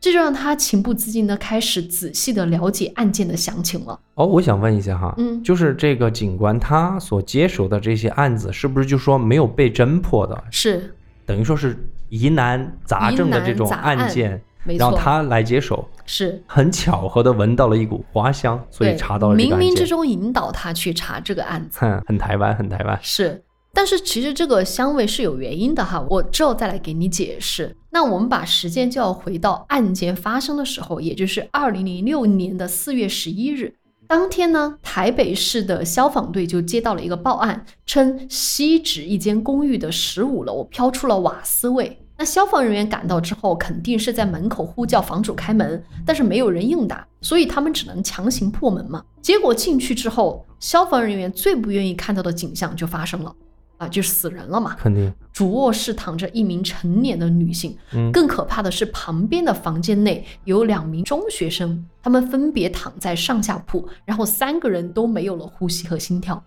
[0.00, 3.96] 这就让他情不自禁的开始仔细的了解案件的详情了。
[4.14, 5.40] 哦，我想问一下哈，嗯。
[5.44, 10.92] 就是这个警官他所接手的这些案子，是不是就说没有被侦破的，是，
[11.24, 19.36] 等于说是疑难杂症的这种案案件，没错，然后他来接手，是很巧合的闻到了一股花香，所以查到了。
[19.36, 21.80] 冥冥之中引导他去查这个案子。
[21.80, 22.98] 哼，很台湾，很台湾。
[23.02, 23.42] 是，
[23.72, 27.76] 但是其实这个香味是有原因的哈，我之后再来给你解释。
[27.90, 33.74] 那我们把时间就要回到案件发生的时候，也就是二零零六年的四月十一日。
[34.08, 41.98] 当天呢，台北市的消防队就接到了一个报案，称西址一间公寓的十五楼飘出了瓦斯味。
[42.16, 49.04] 那消防人员赶到之后，肯定是在门口呼叫房主开门，但是没有人应答，所以他们只能强行破门嘛。
[49.20, 53.34] 结果进去之后，消防人员最不愿意看到的景象就发生了，
[53.78, 54.74] 啊，就是死人了嘛。
[54.78, 66.42] 肯定，主卧室躺着一名成年的女性，嗯，更可怕的是，旁边的房间内有两名中学生，他们分别躺在上下铺，然后三个人都没有了呼吸和心跳。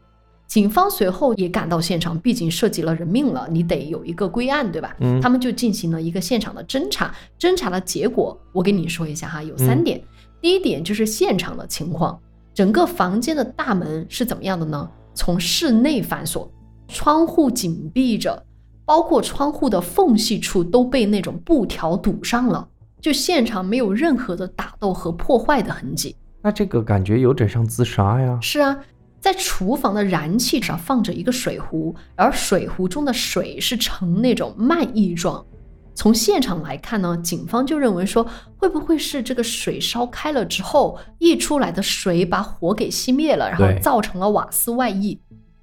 [0.47, 4.95] 警方随后也赶到现场，毕竟涉及了人命了，你得有一个归案，对吧？
[4.99, 7.13] 嗯他们就进行了一个现场的侦查。
[7.39, 10.03] 侦查的结果，我给你说一下哈，有三嗯点。
[10.41, 12.19] 第一点就是现场的情况，
[12.55, 14.89] 整个房间的大门是怎么样的呢？
[15.13, 16.49] 从室内反锁，
[16.89, 18.43] 窗户紧闭着，
[18.83, 22.67] 包括窗户的缝隙处都被那种布条堵上了，
[22.99, 26.15] 就现场没有任何的打斗和破坏的痕迹。
[26.41, 28.39] 那这个感觉有点像自杀呀。
[28.41, 28.77] 是啊，
[29.19, 35.45] 在厨房的燃气上放着一个水壶，而水壶中的水是呈那种漫溢状。
[35.93, 38.25] 从现场来看呢，警方就认为说，
[38.57, 45.19] 会不会是这个水烧开了之后，溢出来的水把火给熄灭了，然后造成了瓦斯外溢。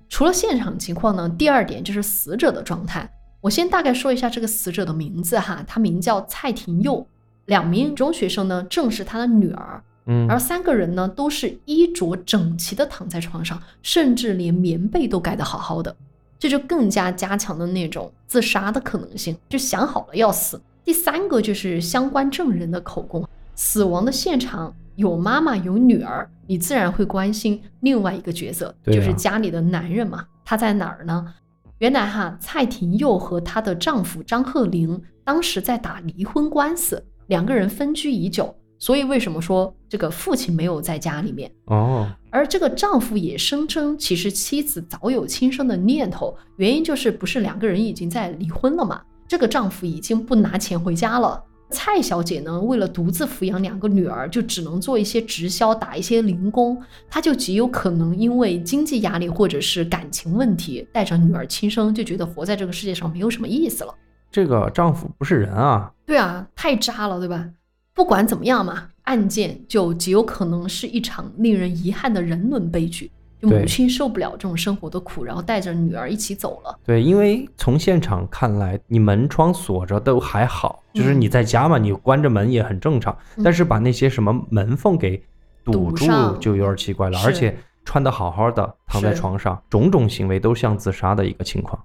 [0.09, 3.11] 除了现场情况呢，第二点就是死者的状态。
[3.40, 7.07] 我先大概说一下这个死者的名字哈，他名叫蔡廷佑，
[7.45, 15.95] 两名中学生呢正是他的女儿，嗯而三个人呢，都是衣着整齐的躺在床上，甚至连棉被都盖得好好的，
[16.38, 20.61] 这就更加加强了那种自杀的可能性，就想好了要死。
[20.85, 31.35] 第三个就是相关证人的口供，死亡的现场有妈妈有女儿，你自然会关心另外一个角色，啊就是家里的男人嘛，他在哪儿呢？
[31.79, 41.51] 原来哈，蔡廷佑和她的丈夫张鹤龄当时在打离婚官司，两个人分居已久，所以为什么说这个父亲没有在家里面？
[41.66, 49.03] 哦，而这个丈夫也声称，其实妻子早有轻生的念头，原因就是不是两个人已经在离婚了嘛？
[49.29, 51.42] 这个丈夫已经不拿钱回家了。
[51.71, 56.81] 蔡小姐呢，为了独自抚养两个女儿，就只能做一些直销，打一些零工。
[57.11, 63.95] 她就极有可能因为经济压力或者是感情问题，带着女儿轻生，就觉得活在这个世界上没有什么意思了。
[64.31, 65.93] 这个丈夫不是人啊。
[66.05, 67.49] 对啊，太渣了，对吧？
[67.95, 73.11] 不管怎么样嘛，案件就极有可能是一场令人遗憾的人伦悲剧。
[73.40, 76.79] 就母亲受不了这种生活的苦，然后带着女儿一起走了。
[76.85, 83.16] 对，因为从现场看来，你门窗锁着都还好，就是嗯你在家嘛，你关着门也很正常。
[83.37, 85.22] 嗯但是把那些什么门缝给
[85.64, 86.07] 堵住
[86.38, 91.79] 就有点奇怪了，而且穿的好好的躺在床上，种种行为都像自杀的一个情况。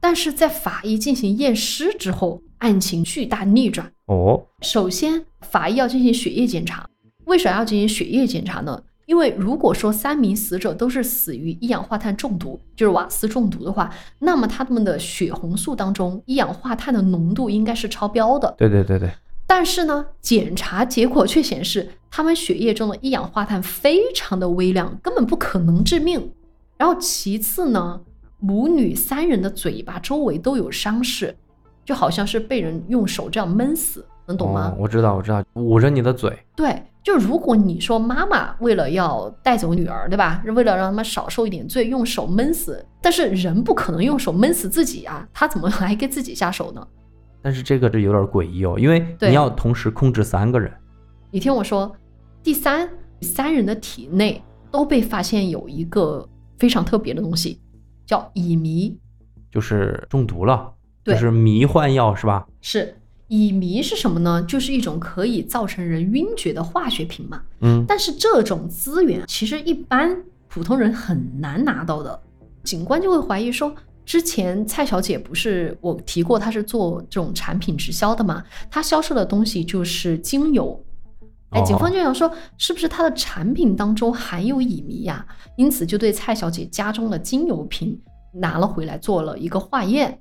[0.00, 3.90] 但是在法医进行验尸之后，案情巨大逆转。
[4.06, 6.88] 哦，首先，法医要进行血液检查。
[7.24, 8.80] 为啥要进行血液检查呢？
[9.08, 18.54] 因为如果说三名死者都是死于一氧化碳中毒，就是瓦斯中毒的话，那么他们的血红素当中一氧化碳的浓度应该是超标的。
[18.58, 19.10] 对对对对，
[19.46, 26.30] 但是呢，检查结果却显示他们血液中的一氧化碳非常的微量，根本不可能致命。
[26.76, 27.98] 然后其次呢，
[28.38, 31.34] 母女三人的嘴巴周围都有伤势，
[31.82, 34.72] 就好像是被人用手这样闷死，能懂吗？
[34.72, 34.76] 哦？
[34.78, 36.38] 我知道，我知道，捂着你的嘴。
[36.54, 40.42] 对，就如果你说妈妈为了要带走女儿，对吧？
[40.54, 46.86] 为了让他们少受一点罪，用手闷死，但是人不可能用手闷死自己啊，他怎么来给自己下手呢？
[47.40, 50.70] 但是这个就有点诡异哦，因为你要同时控制三个人。
[51.30, 51.90] 你听我说，
[52.42, 52.88] 第三，
[53.22, 57.60] 三人的体内都被发现有一个非常特别的东西，
[58.04, 58.98] 叫乙醚。
[59.50, 60.70] 就是中毒了，
[61.04, 62.46] 就是迷幻药是吧？
[62.60, 62.94] 是
[63.28, 64.42] 乙醚是什么呢？
[64.48, 67.40] 就是一种可以造成人晕厥的化学品嘛。
[67.60, 70.16] 嗯，但是这种资源其实一般
[70.48, 72.18] 普通人很难拿到的。
[72.64, 78.42] 警官就会怀疑说，之前蔡小姐不是我提过，她是做这种产品直销的吗？
[78.70, 80.82] 她销售的东西就是精油。
[81.50, 85.26] 哎，哦警方就想说，是不是她的产品当中含有乙醚呀？
[85.56, 87.98] 因此就对蔡小姐家中的精油瓶
[88.32, 90.18] 拿了回来做了一个化验，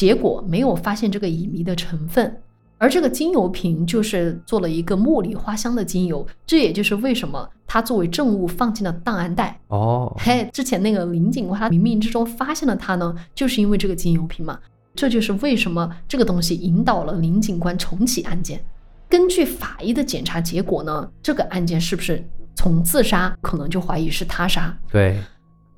[0.00, 2.34] 结果没有发现这个乙醚的成分。
[2.78, 9.60] 而这个精油瓶就是做了一个茉莉花香的精油，这也就是为什么它作为证物放进了档案袋。
[9.68, 14.58] 哦，嘿，之前那个林警官他冥冥之中发现了它呢，就是因为这个精油瓶嘛。
[14.94, 18.58] 这就是为什么这个东西引导了林警官重启案件。
[19.06, 24.74] 根据法医的检查结果呢，这个案件是不是从自杀，可能就怀疑是他杀。
[24.90, 25.20] 对，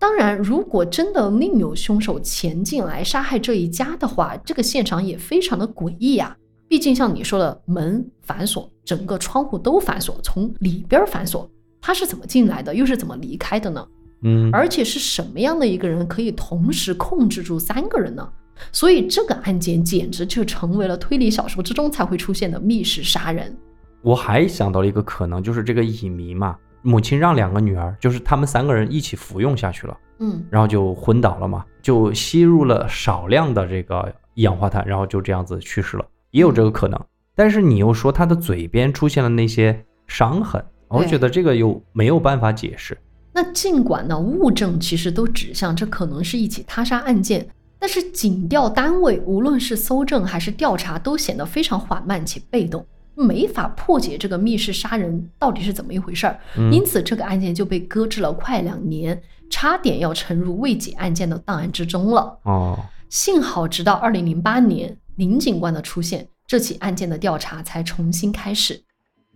[0.03, 6.37] 当然，如果真的另有凶手潜进来杀害这一家的话，这个现场也非常的诡异呀、
[6.67, 11.49] 毕竟像你说的，门反锁，整个窗户都反锁，从里边反锁，
[11.81, 13.87] 他是怎么进来的，又是怎么离开的呢？
[14.25, 18.29] 嗯，而且是什么样的一个人可以同时控制住三个人呢？
[18.73, 23.57] 所以这个案件简直就成为了推理小说之中才会出现的密室杀人。
[24.03, 37.01] 我还想到了一个可能，就是这个乙醚嘛，母亲让两个女儿，就是他们三个人一起服用下去了，嗯，然后就昏倒了嘛，就吸入了少量的这个一氧化碳，然后就这样子去世了，也有这个可能。
[37.35, 42.97] 但是你又说他的嘴边出现了那些伤痕，我觉得这个又没有办法解释。
[43.33, 56.40] 那尽管呢，物证其实都指向这可能是一起他杀案件，但是警调单位无论是搜证还是调查，都显得非常缓慢且被动，没法破解这个密室杀人到底是怎么一回事儿。
[56.57, 59.20] 嗯因此，这个案件就被搁置了快两年，
[59.51, 62.38] 差点要沉入未解案件的档案之中了。
[62.44, 68.83] 哦，幸好，直到二零零八年林警官的出现，这起案件的调查才重新开始。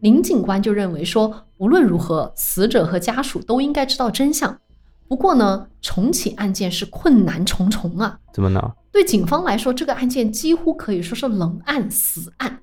[0.00, 4.58] 林警官就认为说，无论如何，死者和家属都应该知道真相。
[5.08, 8.18] 不过呢，重启案件是困难重重啊。
[8.32, 8.60] 怎么呢？
[8.90, 12.58] 对警方来说，这个案件几乎可以说是冷案、死案。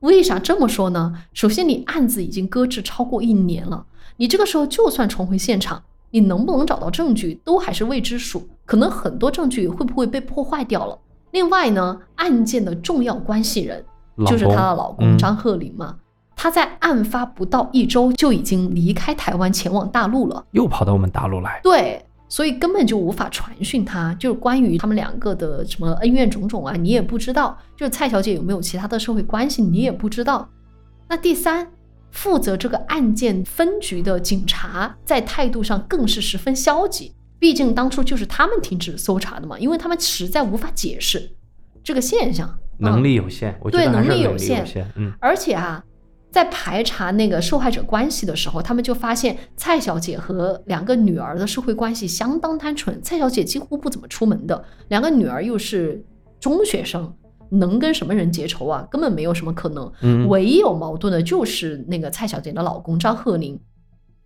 [0.00, 1.14] 为啥这么说呢？
[1.32, 3.84] 首先，你案子已经搁置超过一年了，
[4.16, 10.98] 你这个时候就算重回现场，你能不能找到证据都还是未知数，可能很多证据会不会被破坏掉了。
[11.32, 13.84] 另外呢，案件的重要关系人
[14.26, 15.96] 就是她的老公嗯张鹤龄嘛，
[16.34, 20.42] 他在案发不到一周就已经离开台湾前往大陆了。
[20.52, 21.60] 又跑到我们大陆来。
[21.62, 24.14] 对，所以根本就无法传讯他。
[24.14, 27.58] 就是关于他们两个的什么恩怨种种啊，你也不知道。
[27.76, 30.48] 就是蔡小姐有没有其他的社会关系，你也不知道。
[31.06, 31.66] 那第三，
[32.10, 37.12] 负责这个案件分局的警察在态度上更是十分消极。
[37.38, 41.30] 毕竟当初就是他们停止搜查的嘛，因为他们实在无法解释
[41.82, 42.58] 这个现象。
[42.78, 44.64] 能嗯力有限，我觉对得能力有限。
[44.96, 45.84] 嗯，而且啊，
[46.30, 53.02] 在排查那个受害者关系的时候，他们就发现蔡小姐和两个女儿的社会关系相当单纯。
[53.02, 56.04] 蔡小姐几乎不怎么出门的，两个女儿又是
[56.38, 57.12] 中学生，
[57.50, 58.86] 能跟什么人结仇啊？
[58.90, 59.92] 根本没有什么可能。
[60.02, 63.58] 嗯唯一有矛盾的就是那个蔡小姐的老公张鹤龄。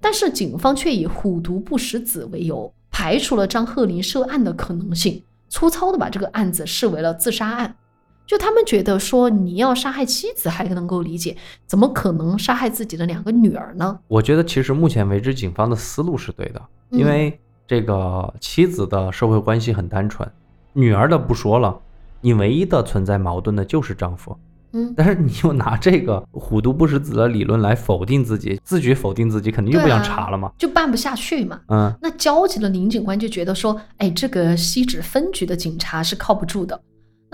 [0.01, 7.75] 但是警方却以虎毒不食子为由，排除了张鹤龄涉案的可能性，粗糙的把这个案子视为了自杀案。
[8.27, 13.99] 就他们觉得说，你要杀害妻子还能够理解，怎么可能杀害自己的两个女儿呢？
[14.09, 20.29] 我觉得其实目前为止警方的思路是对的，嗯因为这个妻子的社会关系很单纯，
[20.73, 21.79] 女儿的不说了，
[22.21, 24.37] 你唯一的存在矛盾的就是丈夫。
[24.77, 30.51] 嗯，但是你又拿这个虎毒不食子的理论来否定自己，自觉否定自己，肯定就不想查了嘛。
[30.59, 31.61] 就办不下去嘛。
[31.69, 36.81] 嗯，那焦急的林警官就觉得说，哎，这个西直分局的警察是靠不住的，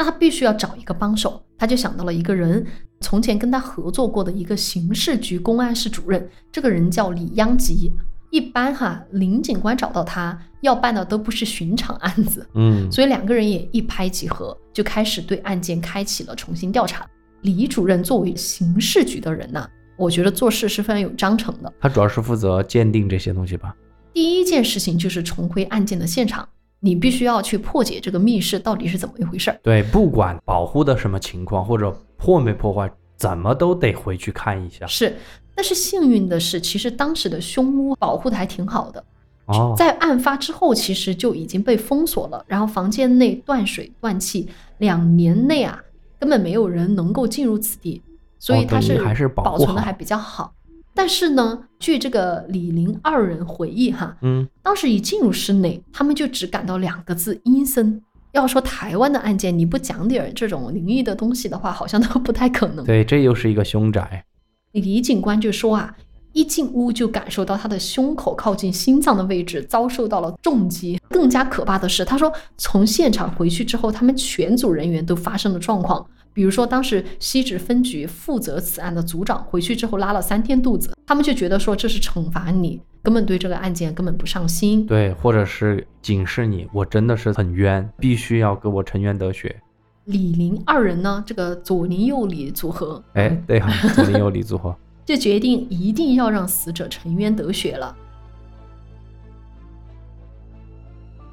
[0.01, 1.43] 那他必须要找一个帮手。
[1.59, 2.67] 他就想到了一个人，
[3.03, 7.93] 从前跟他合作过的一个刑事局公安室主任，这个人叫李央吉。
[8.31, 17.07] 一般哈，林警官找到他要办的都不是寻常案子，嗯，所以两个人也一拍即合，就开始对案件开启了重新调查。
[17.43, 21.71] 李主任作为刑事局的人呐、我觉得做事是非常有章程的。
[21.79, 23.77] 他主要是负责鉴定这些东西吧。
[24.15, 26.49] 第一件事情就是重回案件的现场，
[26.81, 29.61] 你必须要去破解这个密室到底是怎么一回事儿。
[29.63, 34.87] 对，不管保护的什么情况或者破没破坏，怎么都得回去看一下。
[34.87, 35.15] 是，
[35.55, 39.05] 但是幸运的是，其实当时的凶屋保护的还挺好的，
[39.47, 45.79] 哦，在案发之后其实就已经被封锁了，然后房间内断水断气，两年内啊
[46.19, 48.03] 根本没有人能够进入此地，
[48.39, 50.53] 所以哦它是还是保保存的还比较好。
[50.95, 58.03] 但是呢，据这个李林二人回忆哈，嗯，当时一进入室内，他们就只感到两个字：阴森。
[58.33, 62.85] 要说台湾的案件，你不讲点儿这种灵异的东西的话，好像都不太可能。
[62.85, 64.25] 对，这又是一个凶宅。
[64.73, 65.93] 李警官就说啊，
[66.33, 71.01] 一进屋就感受到他的胸口靠近心脏的位置遭受到了重击。
[71.09, 76.07] 更加可怕的是，他说从现场回去之后，他们全组人员都发生了状况。
[76.33, 84.87] 比如说，当时西直分局负责此案的组长回去之后拉了三天肚子，他们就觉得说这是惩罚你，根本对这个案件根本不上心。
[84.87, 89.61] 对，或者是警示你，我真的是很冤，必须要给我沉冤得雪。
[90.05, 94.75] 李林二人呢，这个左邻右里组合，哎，对哈， 左邻右里组合。
[95.05, 97.97] 就决定一定要让死者沉冤得雪了。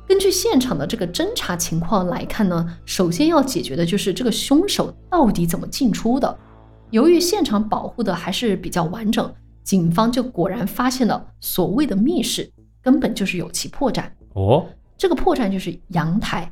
[0.08, 6.38] 根据现场的这个侦查情况来看呢，首先要解决的就是这个凶手到底怎么进出的。
[6.92, 9.30] 由于现场保护的还是比较完整，
[9.64, 12.50] 警方就果然发现了所谓的密室，
[12.82, 14.06] 根本就是有其破绽。
[14.34, 14.66] 哦，
[14.98, 16.50] 这个破绽就是阳台，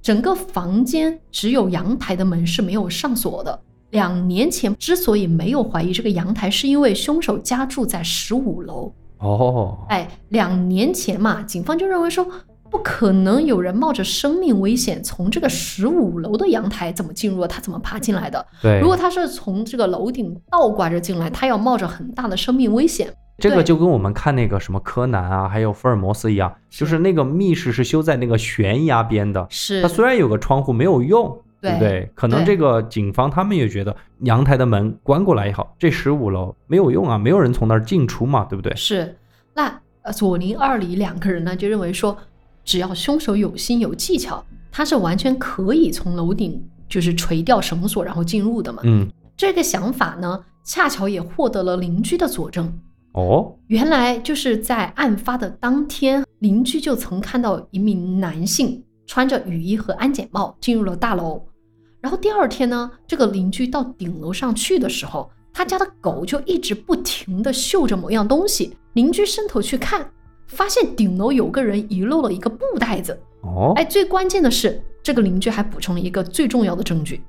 [0.00, 3.60] 整个房间只有阳台的门是没有上锁的。
[3.90, 8.92] 两年前之所以没有怀疑这个阳台，是因为凶手家住在十五楼。
[9.18, 12.24] 哦，哎，两年前嘛，警方就认为说，
[12.76, 18.46] 不可能有人冒着生命危险从这个十五楼的阳台怎么进入的，他怎么爬进来的？
[18.60, 23.10] 对，如果他是从这个楼顶倒挂着进来，他要冒着很大的生命危险。
[23.38, 32.10] 这个就跟我们看那个什么柯南啊，还有福尔摩斯一样，就是那个密室是修在那个悬崖边的，是它虽然有个窗户没有用，对不对？
[32.14, 38.74] 可能这个警方他们也觉得阳台的门关过来也好，这十五楼没有用啊，没有人从那儿进出嘛，对不对？
[38.76, 39.16] 是，
[39.54, 42.16] 那呃左邻二里两个人呢就认为说，
[42.66, 48.82] 只要凶手有心有技巧，他是完全可以从楼顶就是垂掉绳索然后进入的嘛。
[48.84, 52.70] 嗯，这个想法呢，恰巧也获得了邻居的佐证。
[53.12, 61.42] 哦，原来就是在案发的当天，邻居就曾看到一名男性穿着雨衣和安检帽进入了大楼。
[62.00, 68.76] 然后第二天呢，这个邻居到顶楼上去的时候，他家的狗就一直不停地嗅着某样东西。
[68.92, 70.10] 邻居伸头去看，
[70.46, 73.18] 发现顶楼有个人遗漏了一个布袋子。
[73.42, 77.22] 哦，哎，最关键的是，这个邻居还补充了一个最重要的证据，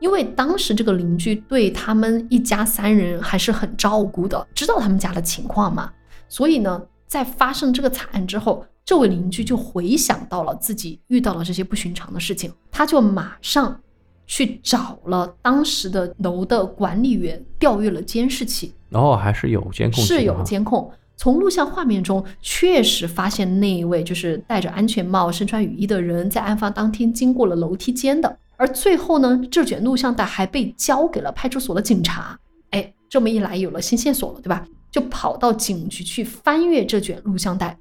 [0.00, 5.92] 因为当时这个邻居对他们一家三人还是很照顾的，知道他们家的情况嘛，
[6.28, 13.80] 所以呢，在发生这个惨案之后，这位邻居就回想到了自己遇到了这些不寻常的事情，他就马上
[14.26, 20.90] 去找了当时的楼的管理员，调阅了监视器，然后还是有监控是有监控。
[21.20, 28.38] 从录像画面中确实发现那一位就是戴着安全帽、身穿雨衣的人，在案发当天经过了楼梯间的。
[28.56, 32.38] 而最后呢，这卷录像带还被交给了派出所的警察。
[32.70, 34.64] 哎，这么一来有了新线索了，对吧？
[34.90, 37.76] 就跑到警局去翻阅这卷录像带。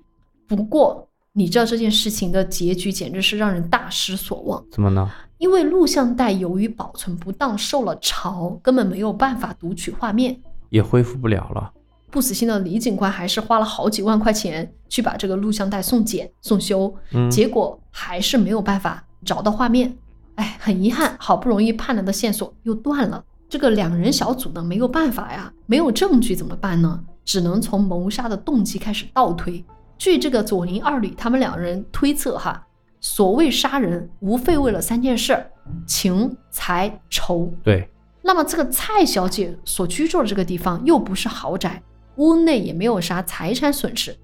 [0.45, 4.61] 不过，你知道这件事情的结局简直是让人大失所望。
[4.69, 5.09] 怎么呢？
[5.37, 10.37] 因为录像带由于保存不当受了潮，根本没有办法读取画面。
[10.71, 11.71] 也恢复不了了。
[12.09, 19.95] 不死心的李警官还是花了好几万块钱去把这个录像带送检送修，嗯，结果还是没有办法找到画面。
[20.35, 23.23] 哎，很遗憾，好不容易盼来的线索又断了。
[23.49, 26.99] 这个两人小组呢没有办法呀，没有证据怎么办呢？
[27.25, 29.63] 只能从谋杀的动机开始倒推。
[29.97, 32.65] 据这个左邻二里他们两人推测哈，
[33.01, 35.51] 所谓杀人无非为了三件事儿：
[35.85, 37.53] 情、财、仇。
[37.61, 37.89] 对，
[38.21, 41.83] 那么这个蔡小姐所居住的这个地方又不是豪宅，
[42.19, 44.15] 屋内也没有啥财产损失，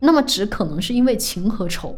[0.00, 1.96] 那么只可能是因为情和仇。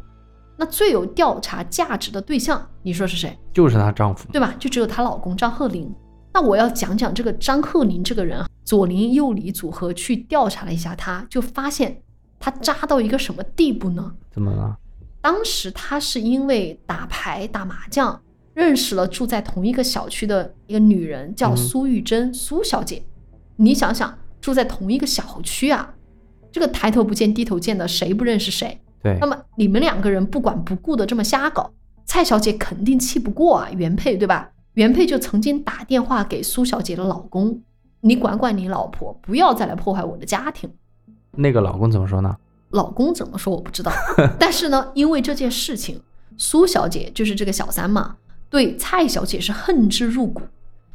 [0.58, 3.36] 那最有调查价值的对象，你说是谁？
[3.54, 4.54] 就是她丈夫，对吧？
[4.58, 5.90] 就只有她老公张鹤龄。
[6.32, 12.02] 那我要讲讲这个张鹤龄这个人，左邻右里组合去调查了一下他，就发现
[12.38, 14.12] 他渣到一个什么地步呢？
[14.30, 14.76] 怎么了？
[15.22, 18.20] 当时他是因为打牌打麻将
[18.52, 23.02] 认识了住在同一个小区的一个女人，叫嗯苏玉珍，苏小姐。
[23.56, 25.92] 你想想，住在同一个小区啊，
[26.52, 28.80] 这个抬头不见低头见的，谁不认识谁？
[29.02, 31.68] 对那，么你们两个人不管不顾的这么瞎搞，
[32.04, 34.48] 蔡小姐肯定气不过啊，原配对吧？
[34.74, 37.60] 原配就曾经打电话给苏小姐的老公，
[38.02, 40.70] 你管管你老婆，不要再来破坏我的家庭。
[41.32, 42.36] 那个老公怎么说呢？
[42.70, 43.90] 老公怎么说我不知道，
[44.38, 46.00] 但是呢，因为这件事情，
[46.36, 48.14] 苏小姐就是这个小三嘛，
[48.48, 50.42] 对蔡小姐是恨之入骨，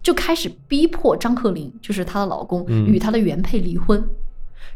[0.01, 4.03] 就开始逼迫张鹤林，就是她的老公，嗯与她的原配离婚。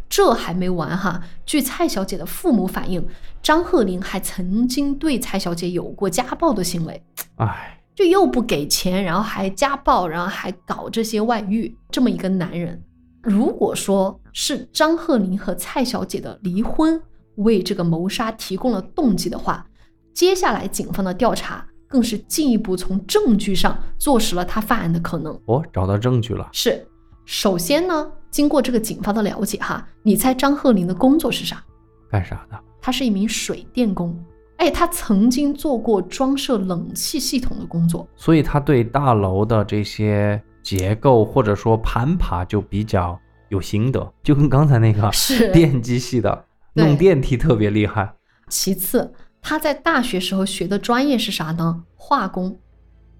[0.07, 3.05] 这还没完哈，据蔡小姐的父母反映，
[3.41, 7.01] 张鹤林还曾经对蔡小姐有过家暴的行为，
[7.37, 12.81] 唉，就又不给钱，然后还家暴，然后还搞这些外遇，这么一个男人。
[13.23, 17.01] 如果说是张鹤林和蔡小姐的离婚
[17.37, 19.65] 为这个谋杀提供了动机的话，
[20.13, 21.65] 接下来警方的调查
[21.95, 25.33] 更是进一步从证据上坐实了他犯案的可能。
[25.45, 26.49] 哦，找到证据了。
[26.51, 26.85] 是，
[27.23, 31.63] 首先呢，经过这个警方的了解哈，你猜张鹤龄的工作是啥？
[32.11, 32.59] 干啥的？
[32.81, 34.13] 他是一名水电工，
[34.57, 38.05] 哎，他曾经做过装设冷气系统的工作。
[38.17, 43.17] 所以他对大楼的这些结构或者说攀爬就比较
[43.47, 48.13] 有心得，就跟刚才那个是电机系的弄电梯特别厉害。
[48.49, 49.13] 其次，
[49.47, 51.83] 他在大学时候学的专业是啥呢？
[51.95, 52.57] 化工。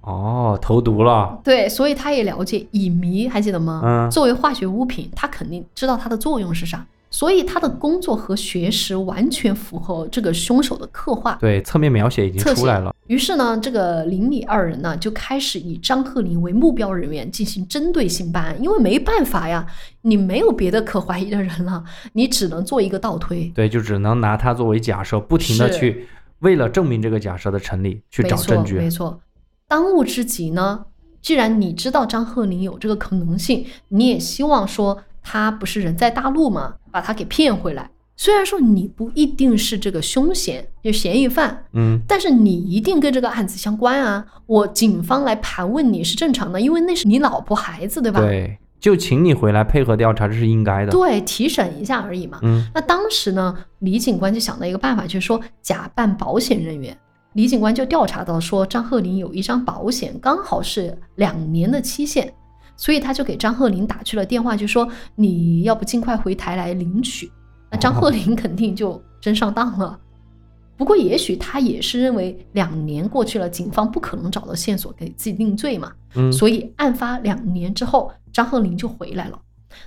[0.02, 1.40] 哦，投毒了。
[1.44, 3.84] 对，所以他也了解乙醚，还记得吗？
[3.86, 6.84] 嗯作为化学物品，他肯定知道它的作用是啥。
[7.16, 11.36] 所以他的工作和学识完全符合这个凶手的刻画。
[11.36, 12.94] 对，侧面描写已经出来了。
[13.08, 19.66] 于是呢，这个邻里二人呢就开始以张鹤林为目标人员进行针对性办案，因为没办法呀，
[20.02, 23.50] 你没有别的可怀疑的人了，你只能做一个倒推。
[23.56, 26.06] 对，就只能拿他作为假设，不停的去
[26.40, 28.90] 为了证明这个假设的成立去找证没错，没。
[28.90, 29.22] 错。
[29.70, 30.84] 当务之急呢，
[31.22, 37.90] 既然你知道张鹤林有这个可能性，你也希望说他不是人在大陆吗，把他给骗回来。
[38.16, 44.24] 虽然说你不一定是这个凶嫌，就嫌疑犯，嗯，但是你一定跟这个案子相关啊。
[44.46, 48.22] 我警方来盘问你是正常的，因为那是你老婆孩子，对吧？
[48.22, 50.92] 对，就请你回来配合调查，这是应该的。
[50.92, 52.40] 对，提审一下而已嘛。
[52.44, 56.96] 嗯，那当时呢，李警官就想到一个办法，就是说假扮保险人员。
[57.34, 62.34] 李警官就调查到说，张鹤龄有一张保险，刚好是两年的期限，
[62.78, 67.32] 所以他就给张鹤龄打去了电话，就说你要不尽快回台来领取。
[67.72, 70.00] 那张鹤龄肯定就真上当了。
[70.78, 79.40] 不过也许他也是认为两年过去了，警方不可能找到线索给自己定罪嘛，嗯，所以案发两年之后，张鹤龄就回来了。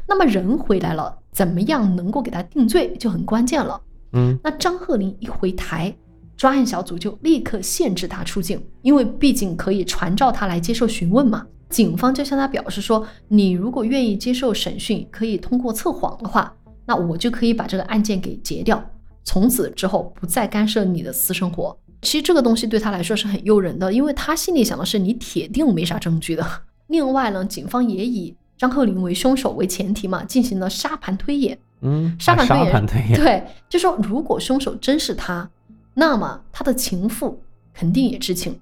[0.06, 3.78] 那么人回来了，怎么样能够给他定罪就很关键了。
[4.12, 5.94] 嗯，那张鹤龄一回台，
[6.38, 11.46] 专案小组就立刻限制他出境，因为毕竟可以传召他来接受询问嘛。
[11.68, 16.54] 警方就向他表示说，你如果愿意接受审讯，可以通过测谎的话，
[16.86, 18.82] 那我就可以把这个案件给结掉，
[19.22, 21.76] 从此之后不再干涉你的私生活。
[22.00, 26.46] 其实这个东西对他来说是很诱人的，因为他心里想的是你铁定没啥证据的。
[26.88, 31.58] 另外呢，警方也以张鹤林为凶手为前提嘛，进行了沙盘推演。
[31.80, 35.48] 嗯，沙盘推演，沙盘推演，对，就说如果凶手真是他，
[35.94, 37.40] 那么他的情妇
[37.74, 38.58] 肯定也知情，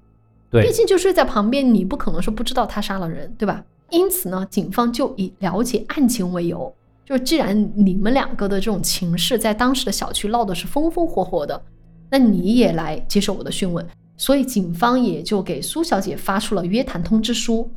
[0.51, 3.63] 毕，竟就睡在旁边，你不可能说不知道他杀了人，对吧？
[3.89, 6.73] 因此呢，警方就以了解案情为由，
[7.05, 11.61] 就是既然你们两个的这种情事在当时的小区闹的是风风火火的，
[12.09, 13.85] 那你也来接受我的讯问，
[14.17, 17.69] 所以警方也就给苏小姐发出了约谈通知书。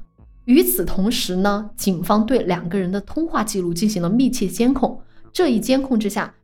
[0.46, 5.00] 与此同时呢，警方对两个人的通话记录进行了密切监控。
[5.32, 6.34] 这一监控之下，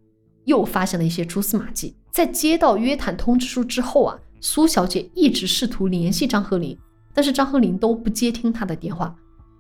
[0.45, 1.97] 又发现了一些蛛丝马迹。
[2.13, 4.17] 在接到约谈通知书之后啊，
[4.47, 6.79] 苏小姐一直试图联系张鹤龄，
[7.13, 9.13] 但是张鹤龄都不接听她的电话。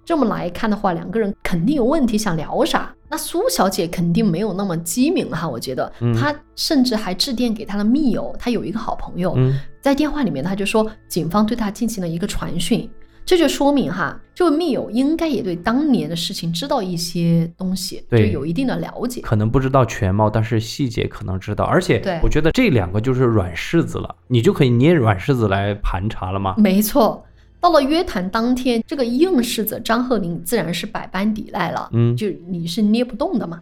[0.04, 2.94] 这么来看的话，两个人肯定有问题，想聊啥？
[3.08, 12.88] 那苏小姐肯定没有那么机敏哈，我觉得，嗯她甚至还致电给她的密友，她有一个好朋友，嗯，在电话里面，她就说警方对她进行了一个传讯，
[13.26, 19.20] 这就说明哈，这位密友应该也对当年的事情知道一些东西，就对有一定的了解。
[19.20, 21.64] 可能不知道全貌，但是细节可能知道。
[21.64, 26.54] 而且对我觉得这两个就是软柿子了，你就可以捏软柿子来盘查了吗？
[26.56, 27.26] 没错，
[27.60, 33.60] 到了约谈当天，这个硬柿子张鹤龄自然是百般抵赖了，嗯就你是捏不动的嘛。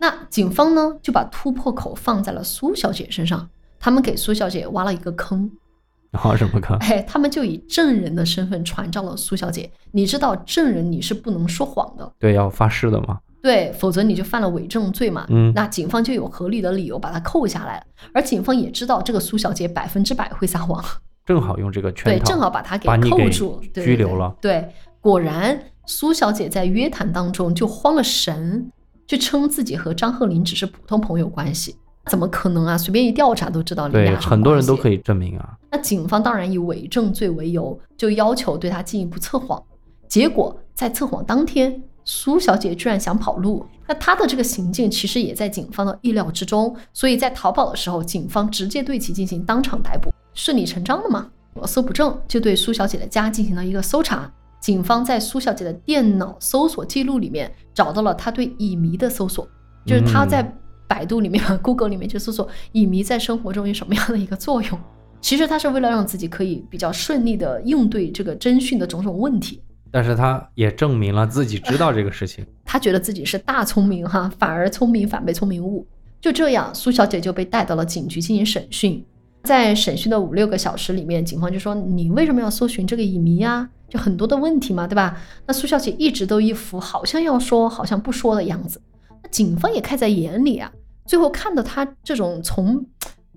[0.00, 5.48] 那警方呢就把突破口放在了苏小姐身上，他们给苏小姐挖了一个坑，
[6.10, 6.74] 然后什么课？
[6.80, 9.70] 哎，他们就以证人的身份传召了苏小姐。
[9.92, 13.18] 你知道证人你是不能说谎的，对，要发誓的嘛。
[13.40, 15.24] 对，否则你就犯了伪证罪嘛。
[15.28, 20.82] 嗯那警方就有合理的理由把她扣下来了，而警方也知道这个苏小姐百分之百会撒谎，
[21.24, 24.34] 正好用这个圈套对，正好把她给扣住，拘留了。
[24.40, 28.70] 对对对，果然苏小姐在约谈当中就慌了神，
[29.06, 31.76] 就称自己和张鹤龄只是普通朋友关系。
[32.08, 32.76] 怎么可能啊？
[32.76, 35.56] 随便一调查都知道对，很多人都可以证明啊。
[35.70, 39.62] 那警方当然以伪证罪为由，就要求对他进一步测谎。
[40.08, 43.64] 结果在测谎当天，苏小姐居然想跑路。
[43.86, 51.28] 那她的这个行径其实也在警方的意料之中，所以在逃跑的时候，警方直接对其进行当场逮捕，顺理成章的嘛。
[51.54, 54.30] 我搜不正，就对苏小姐的家进行了一个搜查。
[54.60, 59.46] 警方在苏小姐的电脑搜索记录里面找到了她对乙醚的搜索，
[59.86, 60.42] 就是她在
[60.88, 64.80] 百度里面、Google 里面去搜索乙醚在生活中有什么样的一个作用。
[65.20, 69.60] 其实他是为了让自己可以比较顺利的应对这个侦讯的种种问题。
[69.90, 72.44] 但是他也证明了自己知道这个事情。
[72.64, 75.86] 他觉得自己是大聪明哈，反而聪明反被聪明误。
[76.20, 79.04] 就这样，苏小姐就被带到了警局进行审讯。
[79.44, 83.68] 在审讯的五六个小时里面，警方就说：“你为什么要搜寻这个乙醚呀？
[83.88, 85.16] 就很多的问题嘛，对吧？”
[85.46, 88.80] 那苏小姐一直都一副好像要说，好像不说的样子。
[89.28, 90.72] 那警方也看在眼里啊。
[91.04, 92.84] 最后看到他这种从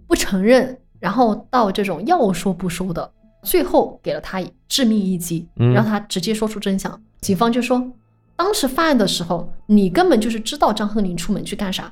[0.08, 3.12] 不承认，然后到这种要说不说的，
[3.44, 7.02] 最后给了他致命一击，嗯让他直接说出真相。
[7.22, 7.92] 警方就说，
[8.36, 11.92] 当时犯案的时候，你根本就是知道张鹤林出门去干啥，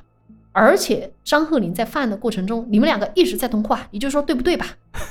[0.52, 4.66] 而且张鹤林在犯案的过程中，你们两个一直在通话，你就说对不对吧？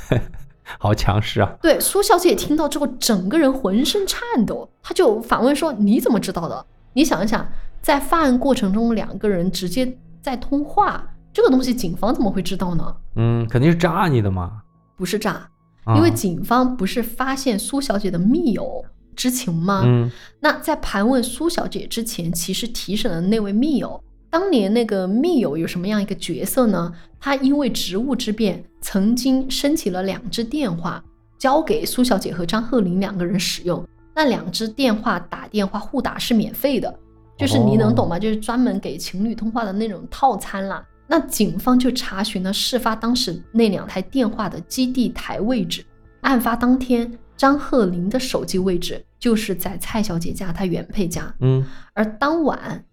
[0.78, 1.52] 好强势啊！
[1.64, 6.64] 对，苏小姐听到之后，整个人浑身颤抖，她就反问说：“你怎么知道的？
[6.94, 7.48] 你想一想，
[7.82, 12.96] 在犯案过程中，两个人直接在通话，这个东西警方怎么会知道呢？
[13.16, 14.62] 嗯，肯定是诈你的嘛。
[14.96, 15.50] 不是诈，
[15.86, 18.84] 啊因为警方不是发现苏小姐的密友
[19.16, 19.82] 知情吗？
[19.86, 20.12] 嗯
[20.42, 26.94] 那在盘问苏小姐之前，其实提审的那位密友，当年那个密友有什么样一个角色呢？
[27.20, 31.04] 他因为职务之便，曾经申请了两只电话，
[31.38, 33.86] 交给苏小姐和张鹤龄两个人使用。
[34.14, 36.94] 那两只电话打电话互打是免费的，
[37.40, 38.20] 就是你能懂吗？
[38.20, 40.86] 就是专门给情侣通话的那种套餐啦。
[41.08, 45.84] 那警方就查询了事发当时那两台电话的基地台位置。
[46.22, 52.84] 案发当天，张鹤林的手机位置就是在蔡小姐家她原配家，嗯而当晚，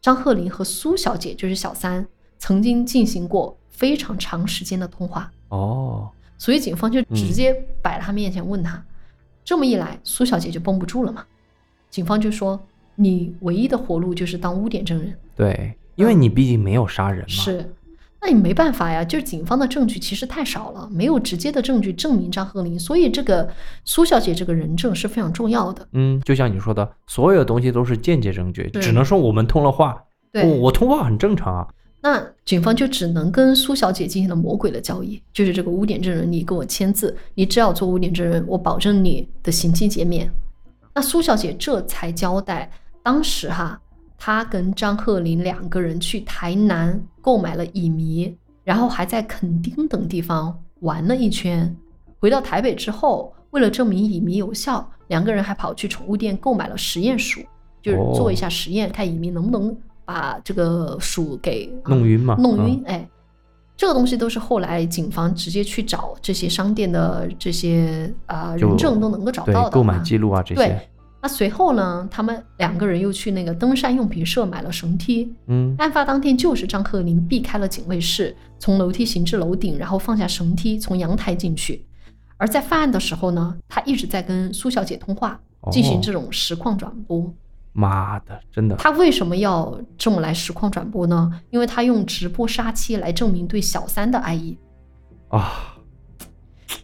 [0.00, 2.06] 张鹤林和苏小姐就是小三
[2.38, 7.52] 曾经进行过非常长时间的通话，哦，所以警方就直接
[7.82, 8.80] 摆他面前问他，
[9.44, 11.24] 这么一来，苏小姐就绷不住了嘛。
[11.90, 12.60] 警方就说
[12.96, 17.28] ：“你唯一的活路就是当污点证人。”对，因为你毕竟没有杀人嘛。
[17.28, 17.72] 是，
[18.20, 23.48] 那你没办法呀，就是警方的证据其实太少了，没有直接的证据证明张鹤龄，所以这个
[23.84, 25.86] 苏小姐这个人证是非常重要的。
[25.92, 30.02] 嗯，就像你说的，所有东西都是间接证据，只能说我们通了话。
[30.32, 31.68] 对我我通话很正常啊。
[32.02, 40.30] 那警方就只能跟苏小姐进行了魔鬼的交易，就是这个污点证人，你给我签字，你只要做污点证人，我保证你的刑期减免。
[40.94, 42.70] 那苏小姐这才交代，
[43.06, 43.80] 当时哈，
[44.18, 51.72] 他跟张鹤龄两个人去台南购买了乙醚，然后还在垦丁等地方玩了一圈。
[52.18, 57.40] 回到台北之后，为了证明乙醚有效，两个人还跑去宠物店购买了实验鼠，
[57.80, 63.08] 就是做一下实验，看乙醚能不能把这个鼠给啊弄晕嘛弄晕，哎，
[63.76, 70.88] 这个东西都是后来警方直接去找这些商店的这些啊、就人证都能够找到的，对购买啊记录啊这对些。，
[71.26, 75.28] 那随后呢，他们两个人又去那个登山用品社买了绳梯。
[75.48, 81.84] 嗯案发当天就是张鹤林避开了警卫室，从楼梯行至楼顶，然后放下绳梯，从阳台进去。
[82.36, 85.40] 而在犯案的时候呢，他一直在跟苏小姐通话，
[85.72, 87.28] 进行哦这种实况转播。
[87.72, 88.76] 妈的，真的。
[88.76, 91.28] 他为什么要这么来实况转播呢？
[91.50, 94.56] 因为他用直播杀妻来证明对小三的爱意。
[95.30, 95.75] 啊，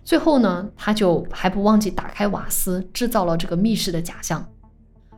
[0.05, 4.45] 最后呢，他就还不忘记打开瓦斯，制造了这个密室的假象。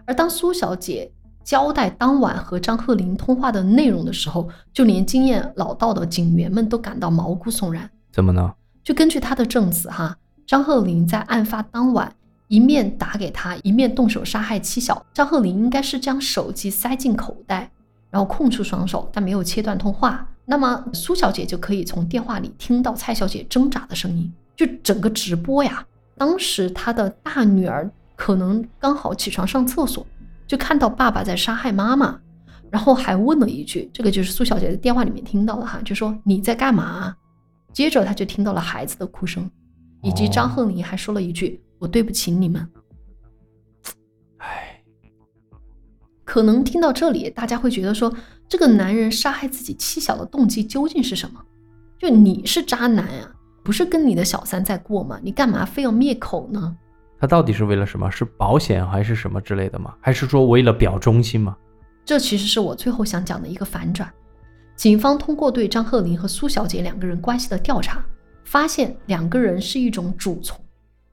[0.06, 1.10] 而当苏小姐
[1.42, 7.90] 交代当晚和张鹤龄通话的内容的时候，就连经验老道的警员们都感到毛骨悚然。
[8.12, 8.54] 怎么呢？
[8.82, 12.14] 就根据他的证词哈，张鹤龄在案发当晚
[12.48, 15.04] 一面打给他，一面动手杀害妻小。
[15.12, 17.70] 张鹤龄应该是将手机塞进口袋，
[18.10, 20.26] 然后空出双手，但没有切断通话。
[20.44, 24.30] 那么苏小姐就可以从电话里听到蔡小姐挣扎的声音。
[24.56, 25.86] 就整个直播呀，
[26.16, 30.06] 当时他的大女儿可能刚好起床上厕所，
[30.46, 32.20] 就看到爸爸在杀害妈妈。
[32.70, 37.14] 然后还问了一句，这个就是苏小姐在电话里面听到的哈，就说你在干嘛？
[37.72, 39.48] 接着他就听到了孩子的哭声，
[40.02, 42.68] 以及张鹤龄还说了一句：“我对不起你们。”
[44.38, 44.82] 唉，
[46.24, 48.12] 可能听到这里，大家会觉得说，
[48.48, 51.40] 这个男人杀害自己妻小的动机究竟是什么？
[51.98, 53.33] 就你是渣男啊，
[53.64, 55.18] 不是跟你的小三在过吗？
[55.22, 56.76] 你干嘛非要灭口呢？
[57.18, 58.10] 他到底是为了什么？
[58.10, 59.94] 是保险还是什么之类的吗？
[60.00, 61.56] 还是说为了表忠心吗？
[62.04, 64.08] 这其实是我最后想讲的一个反转。
[64.76, 68.04] 警方通过对张鹤林和苏小姐两个人关系的调查，
[68.44, 70.60] 发现两个人是一种主从，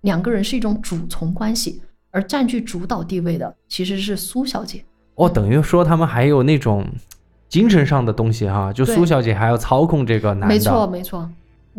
[0.02, 4.84] 两个人是一种主从关系，而占据主导地位的其实是苏小姐。
[5.16, 6.86] 哦，等于说他们还有那种
[7.48, 10.48] 精神上的东西哈，就苏小姐还要操控这个男的。
[10.48, 11.30] 没错，没错，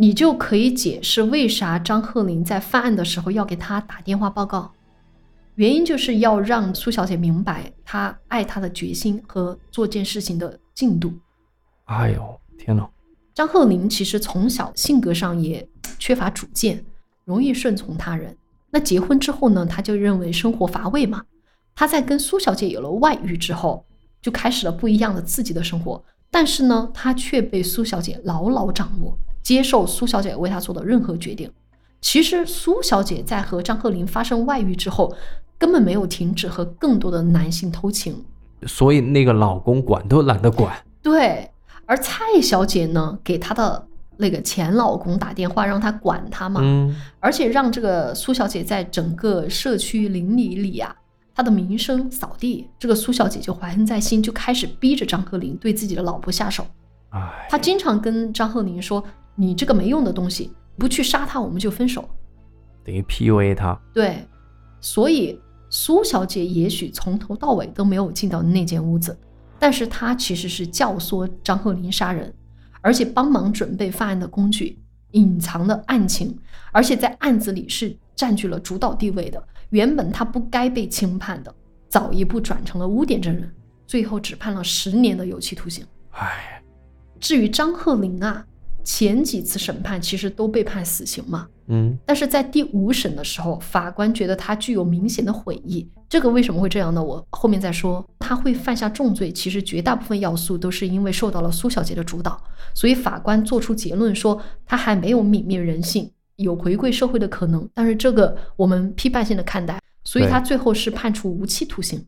[0.03, 4.69] 你就可以解释为啥张鹤龄在犯案的时候要给他打电话报告，
[5.55, 11.13] 原因就是要让苏小姐明白他爱她的决心和做件事情的进度。
[11.85, 12.85] 哎呦，天呐，
[13.33, 15.65] 张鹤龄其实从小性格上也
[16.01, 16.85] 缺乏主见，
[17.25, 18.37] 容易顺从他人。
[18.71, 21.23] 那结婚之后呢，他就认为生活乏味嘛。
[21.77, 23.87] 他在跟苏小姐有了外遇之后，
[24.21, 26.03] 就开始了不一样的自己的生活。
[26.29, 31.51] 但是呢，他却被苏小姐牢牢掌握，接受苏小姐为他做的任何决定。
[32.01, 35.15] 其实苏小姐在和张鹤龄发生外遇之后，
[35.59, 38.25] 根本没有停止和更多的男性偷情。
[38.67, 40.75] 所以那个老公管都懒得管。
[41.03, 41.51] 对，
[41.87, 43.87] 而蔡小姐呢，给她的
[44.17, 50.95] 那个前老公打电话，让他管她嘛，嗯，而且让这个苏小姐在整个社区邻里里啊，
[51.35, 52.69] 她的名声扫地。
[52.79, 56.67] 这个苏小姐就怀恨在心，就开始逼着张鹤龄对自己的老婆下手。
[57.11, 59.03] 哎，她经常跟张鹤龄说
[59.35, 62.09] ：“你这个没用的东西，不去杀他，我们就分手。
[62.85, 64.27] 等于 PUA 他。”对，
[64.81, 69.17] 所以苏小姐也许从头到尾都没有进到那间屋子，
[69.59, 72.33] 但是她其实是教唆张鹤林杀人，
[72.81, 74.79] 而且帮忙准备犯案的工具，
[75.13, 76.37] 隐藏的案情，
[76.73, 79.43] 而且在案子里是占据了主导地位的。
[79.71, 81.55] 原本她不该被轻判的，
[81.89, 83.51] 早一步转成了污点证人，
[83.87, 85.87] 最后只判了十年的有期徒刑。
[86.11, 86.63] 哎，
[87.19, 88.45] 至于张鹤龄啊，
[88.85, 95.89] 前几次审判其实都被判死刑嘛，嗯，但是在第五审的时候，法官觉得他具有明显的悔意。
[96.09, 97.03] 这个为什么会这样呢？
[97.03, 98.05] 我后面再说。
[98.19, 102.43] 他会犯下重罪，其实绝大部分要素都是因为受到了苏小姐的主导，
[102.75, 107.69] 所以法官做出结论说他还没有泯灭人性，有回归社会的可能。
[107.73, 112.05] 但是这个我们批判性的看待，所以他最后是判处无期徒刑。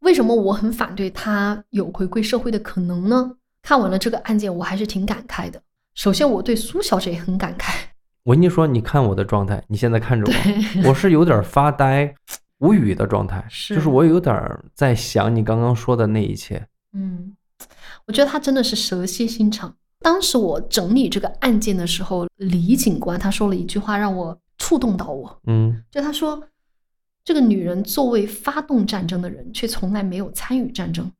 [0.00, 3.32] 为什么我很反对他有回归社会的可能呢？
[3.62, 5.60] 看完了这个案件，我还是挺感慨的。
[5.98, 7.74] 首先，我对苏小姐也很感慨。
[8.22, 10.30] 我跟你说，你看我的状态，你现在看着
[10.84, 12.14] 我，我是有点发呆、
[12.58, 14.32] 无语的状态，是就是我有点
[14.72, 16.64] 在想你刚刚说的那一切。
[16.92, 17.34] 嗯，
[18.06, 19.74] 我觉得他真的是蛇蝎心肠。
[19.98, 26.40] 当时我整理这个案件的时候，李警官他说了一句话让我触动到我，嗯，就他说，
[27.24, 31.10] 这个女人作为发动战争的人，却从来没有参与战争，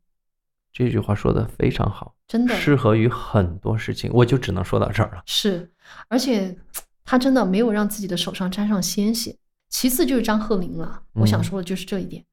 [0.73, 4.11] 这句话说的非常好，真的适合于很多事情。
[4.13, 5.23] 我就只能说到这儿了。
[5.27, 5.71] 是，
[6.09, 6.57] 而且
[7.05, 9.37] 他真的没有让自己的手上沾上鲜血。
[9.71, 12.25] 其次就是张鹤龄了，我想嗯说的就是这一点。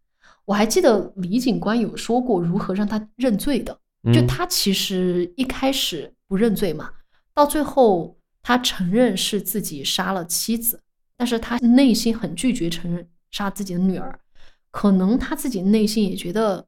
[0.45, 3.73] 我还记得李警官有说过如何让他认罪的，
[4.13, 6.89] 就嗯他其实一开始不认罪嘛，
[7.33, 10.79] 到最后他承认是自己杀了妻子，
[11.17, 14.19] 但是他内心很拒绝承认杀自己的女儿，
[14.69, 16.65] 可能他自己内心也觉得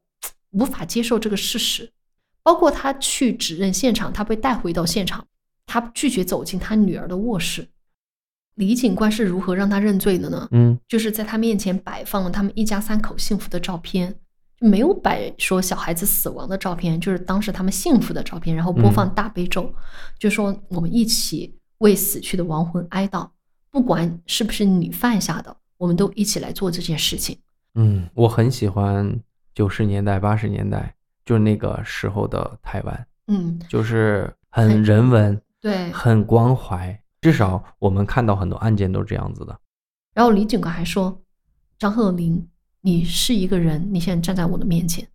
[0.52, 1.92] 无法接受这个事实。
[2.44, 5.28] 包括他去指认现场，他被带回到现场，
[5.66, 7.68] 他拒绝走进他女儿的卧室。
[8.56, 10.48] 李警官是如何让他认罪的呢？
[10.52, 14.16] 嗯就是在他面前摆放了他们一家三口幸福的照片，
[14.60, 19.72] 没有摆说小孩子死亡的照片，就是当时他们幸福的照片，然后播放大悲咒，
[20.18, 23.30] 就说我们一起为死去的亡魂哀悼，
[23.70, 27.38] 不管是不是你犯下的，我们都一起来做这件事情。
[27.76, 29.20] 嗯，我很喜欢
[29.58, 30.94] 九十年代、八十年代，
[31.26, 35.92] 就是那个时候的台湾，嗯，就是很很人文、对。
[35.92, 36.96] 很关怀。
[37.22, 39.60] 至少我们看到很多案件都是这样子的。
[40.14, 41.20] 然后李警官还说
[41.80, 42.48] ：“张鹤龄，
[42.82, 45.08] 你是一个人，你现在站在我的面前，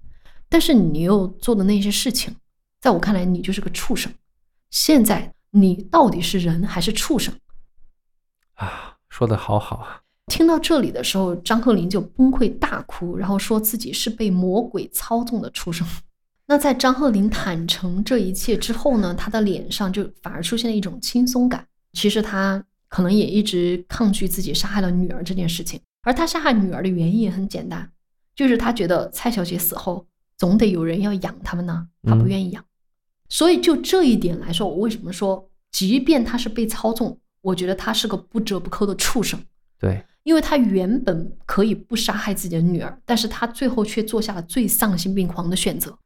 [0.49, 2.35] 但是你又做的那些事情，
[2.81, 4.13] 在我看来，你就是个畜生。
[4.71, 7.33] 现在你到底是人还是畜生
[8.55, 10.01] 啊，说的好好啊。？”
[10.33, 15.87] 听到这里的时候，张鹤龄就崩溃大哭，然后说自己是被魔鬼操纵的畜生。
[16.49, 21.67] 那在张鹤龄坦诚这一切之后呢，他的脸上就反而出现了一种轻松感。
[21.93, 27.87] 其实他可能也一直抗拒自己杀害了女儿这件事情，而他杀害女儿的原因也很简单，
[28.35, 30.07] 就是他觉得蔡小姐死后
[30.39, 32.65] 总得有人要养他们呢，他不嗯愿意养。
[33.29, 39.39] 所以就这一点来说，我为什么说，即便他是被操纵，我觉得他是个不折不扣的畜生。
[39.79, 45.97] 对，因为他原本可以不杀害自己的女儿，但是他最后却做下了最丧心病狂的选择。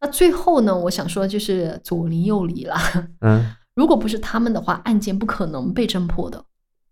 [0.00, 2.76] 那最后呢，我想说就是左邻右里了。
[3.20, 6.42] 嗯 如果不是他们的话，案件不可能被侦破的。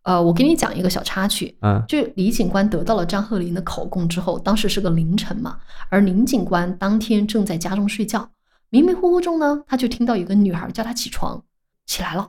[0.03, 5.59] 呃，我给你讲一个小插曲，嗯就李警官得到了张鹤龄的口供之后，当时是个凌晨嘛，
[5.89, 8.29] 而林警官当天正在家中睡觉，
[8.69, 11.43] 迷迷糊糊中呢，他就听到有个女孩叫他起床，
[11.87, 12.29] 起来了，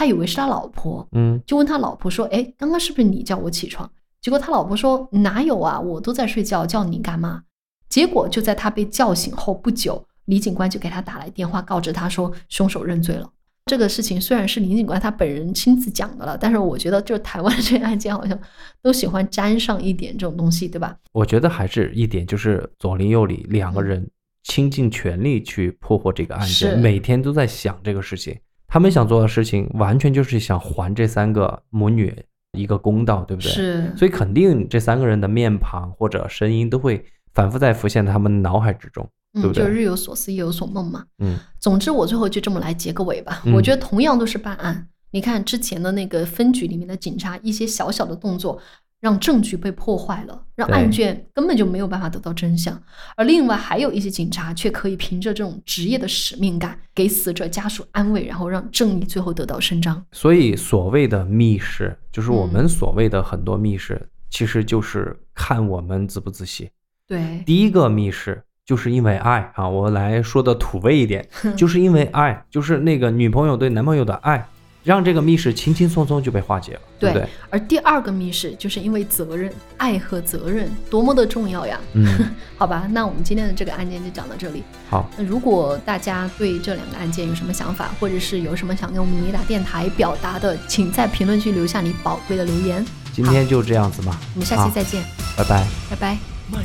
[0.00, 3.86] 他以为是他老婆，嗯就问他老婆说：“哎，刚刚是不是你叫我起床？”
[4.22, 7.42] 结果他老婆说：“哪有啊，我都在睡觉，叫你干嘛？”
[7.90, 13.30] 结果就在他被叫醒后不久，李警官就给他打来电话，告知他说凶手认罪了。
[13.66, 18.38] 这个事情虽然是李警官他本人亲自讲的了，但是我觉得就是台湾这个案件好像
[18.80, 20.96] 都喜欢沾上一点这种东西，对吧？
[21.12, 24.08] 我觉得还是一点就是左邻右里两个人
[24.44, 28.34] 倾尽全力去破获这个案件，每天都在想这个事情。
[28.70, 32.16] 他们想做的事情完全就是想还这三个母女
[32.52, 33.50] 一个公道，对不对？。
[33.50, 37.04] 是，所以肯定这三个人的面庞或者声音都会
[37.34, 39.04] 反复在浮现在他们脑海之中。
[39.32, 41.04] 对嗯，不对就日有所思夜有所梦嘛。
[41.18, 43.42] 嗯总之，我最后就这么来结个尾吧。
[43.44, 48.60] 嗯我觉得同样都是办案，你看之前的那个分局里面的警察一些小小的动作，
[49.00, 52.80] 让证据被破坏了，让案卷根本就没有办法得到真相。
[53.16, 60.04] 而另外还有一些警察却可以凭着这种职业的使命感，给死者家属安慰，然后让正义最后得到伸张。
[60.12, 66.70] 所以所谓的密室，就是我嗯们所谓的很多密室，其实就是看我们仔不仔细。
[67.06, 71.26] 对，第一个密室就是因为爱啊，我来说的土味一点，
[71.56, 74.46] 就是因为爱，就是那个女朋友对男朋友的爱，
[74.82, 77.28] 让这个密室轻轻松松就被化解了，对不对？
[77.50, 81.78] 而第二个密室就是因为责任，爱和责任多么的重要呀！
[81.92, 82.06] 嗯，
[82.56, 84.62] 好吧，那我们今天的这个案件就讲到这里。
[84.88, 92.84] 好，那如果大家对这两个案件有什么想法，或者是有什么想跟我们尼达电台表达的，请在评论区留下你宝贵的留言。
[93.12, 95.02] 今天就这样子吧，我们下期再见，
[95.36, 95.66] 拜拜。
[95.90, 96.16] 拜拜。
[96.48, 96.58] 迷，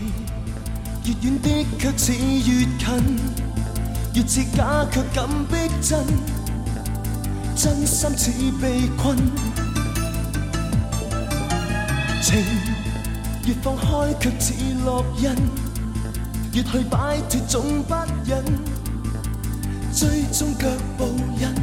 [1.06, 1.50] 越遠的
[1.84, 2.16] 越近，
[4.14, 6.00] 越似假卻敢逼真，
[7.56, 8.32] 真心似
[8.62, 9.18] 被困。
[12.22, 12.44] 情
[13.46, 14.54] 越放开却似
[14.86, 15.36] 烙印，
[16.54, 17.94] 越去摆脱总不
[18.26, 18.44] 忍，
[19.94, 21.54] 追蹤腳步印。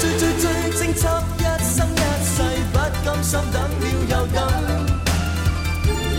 [0.00, 1.02] 追追追，偵緝
[1.38, 2.36] 一生一世，
[2.72, 4.36] 不甘心等了又等。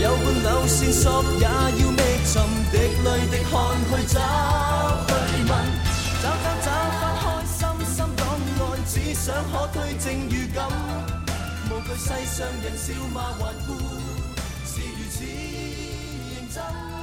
[0.02, 1.02] 有半縷線索
[1.38, 1.48] 也要
[1.92, 2.34] 覓尋，
[2.70, 2.74] 滴
[3.04, 3.54] 泪滴汗
[3.88, 4.14] 去找
[5.06, 5.15] 去問，找
[9.26, 10.62] 想可推正如今
[11.68, 13.74] 无惧世上人笑骂顽固
[14.64, 16.95] 是如此认真。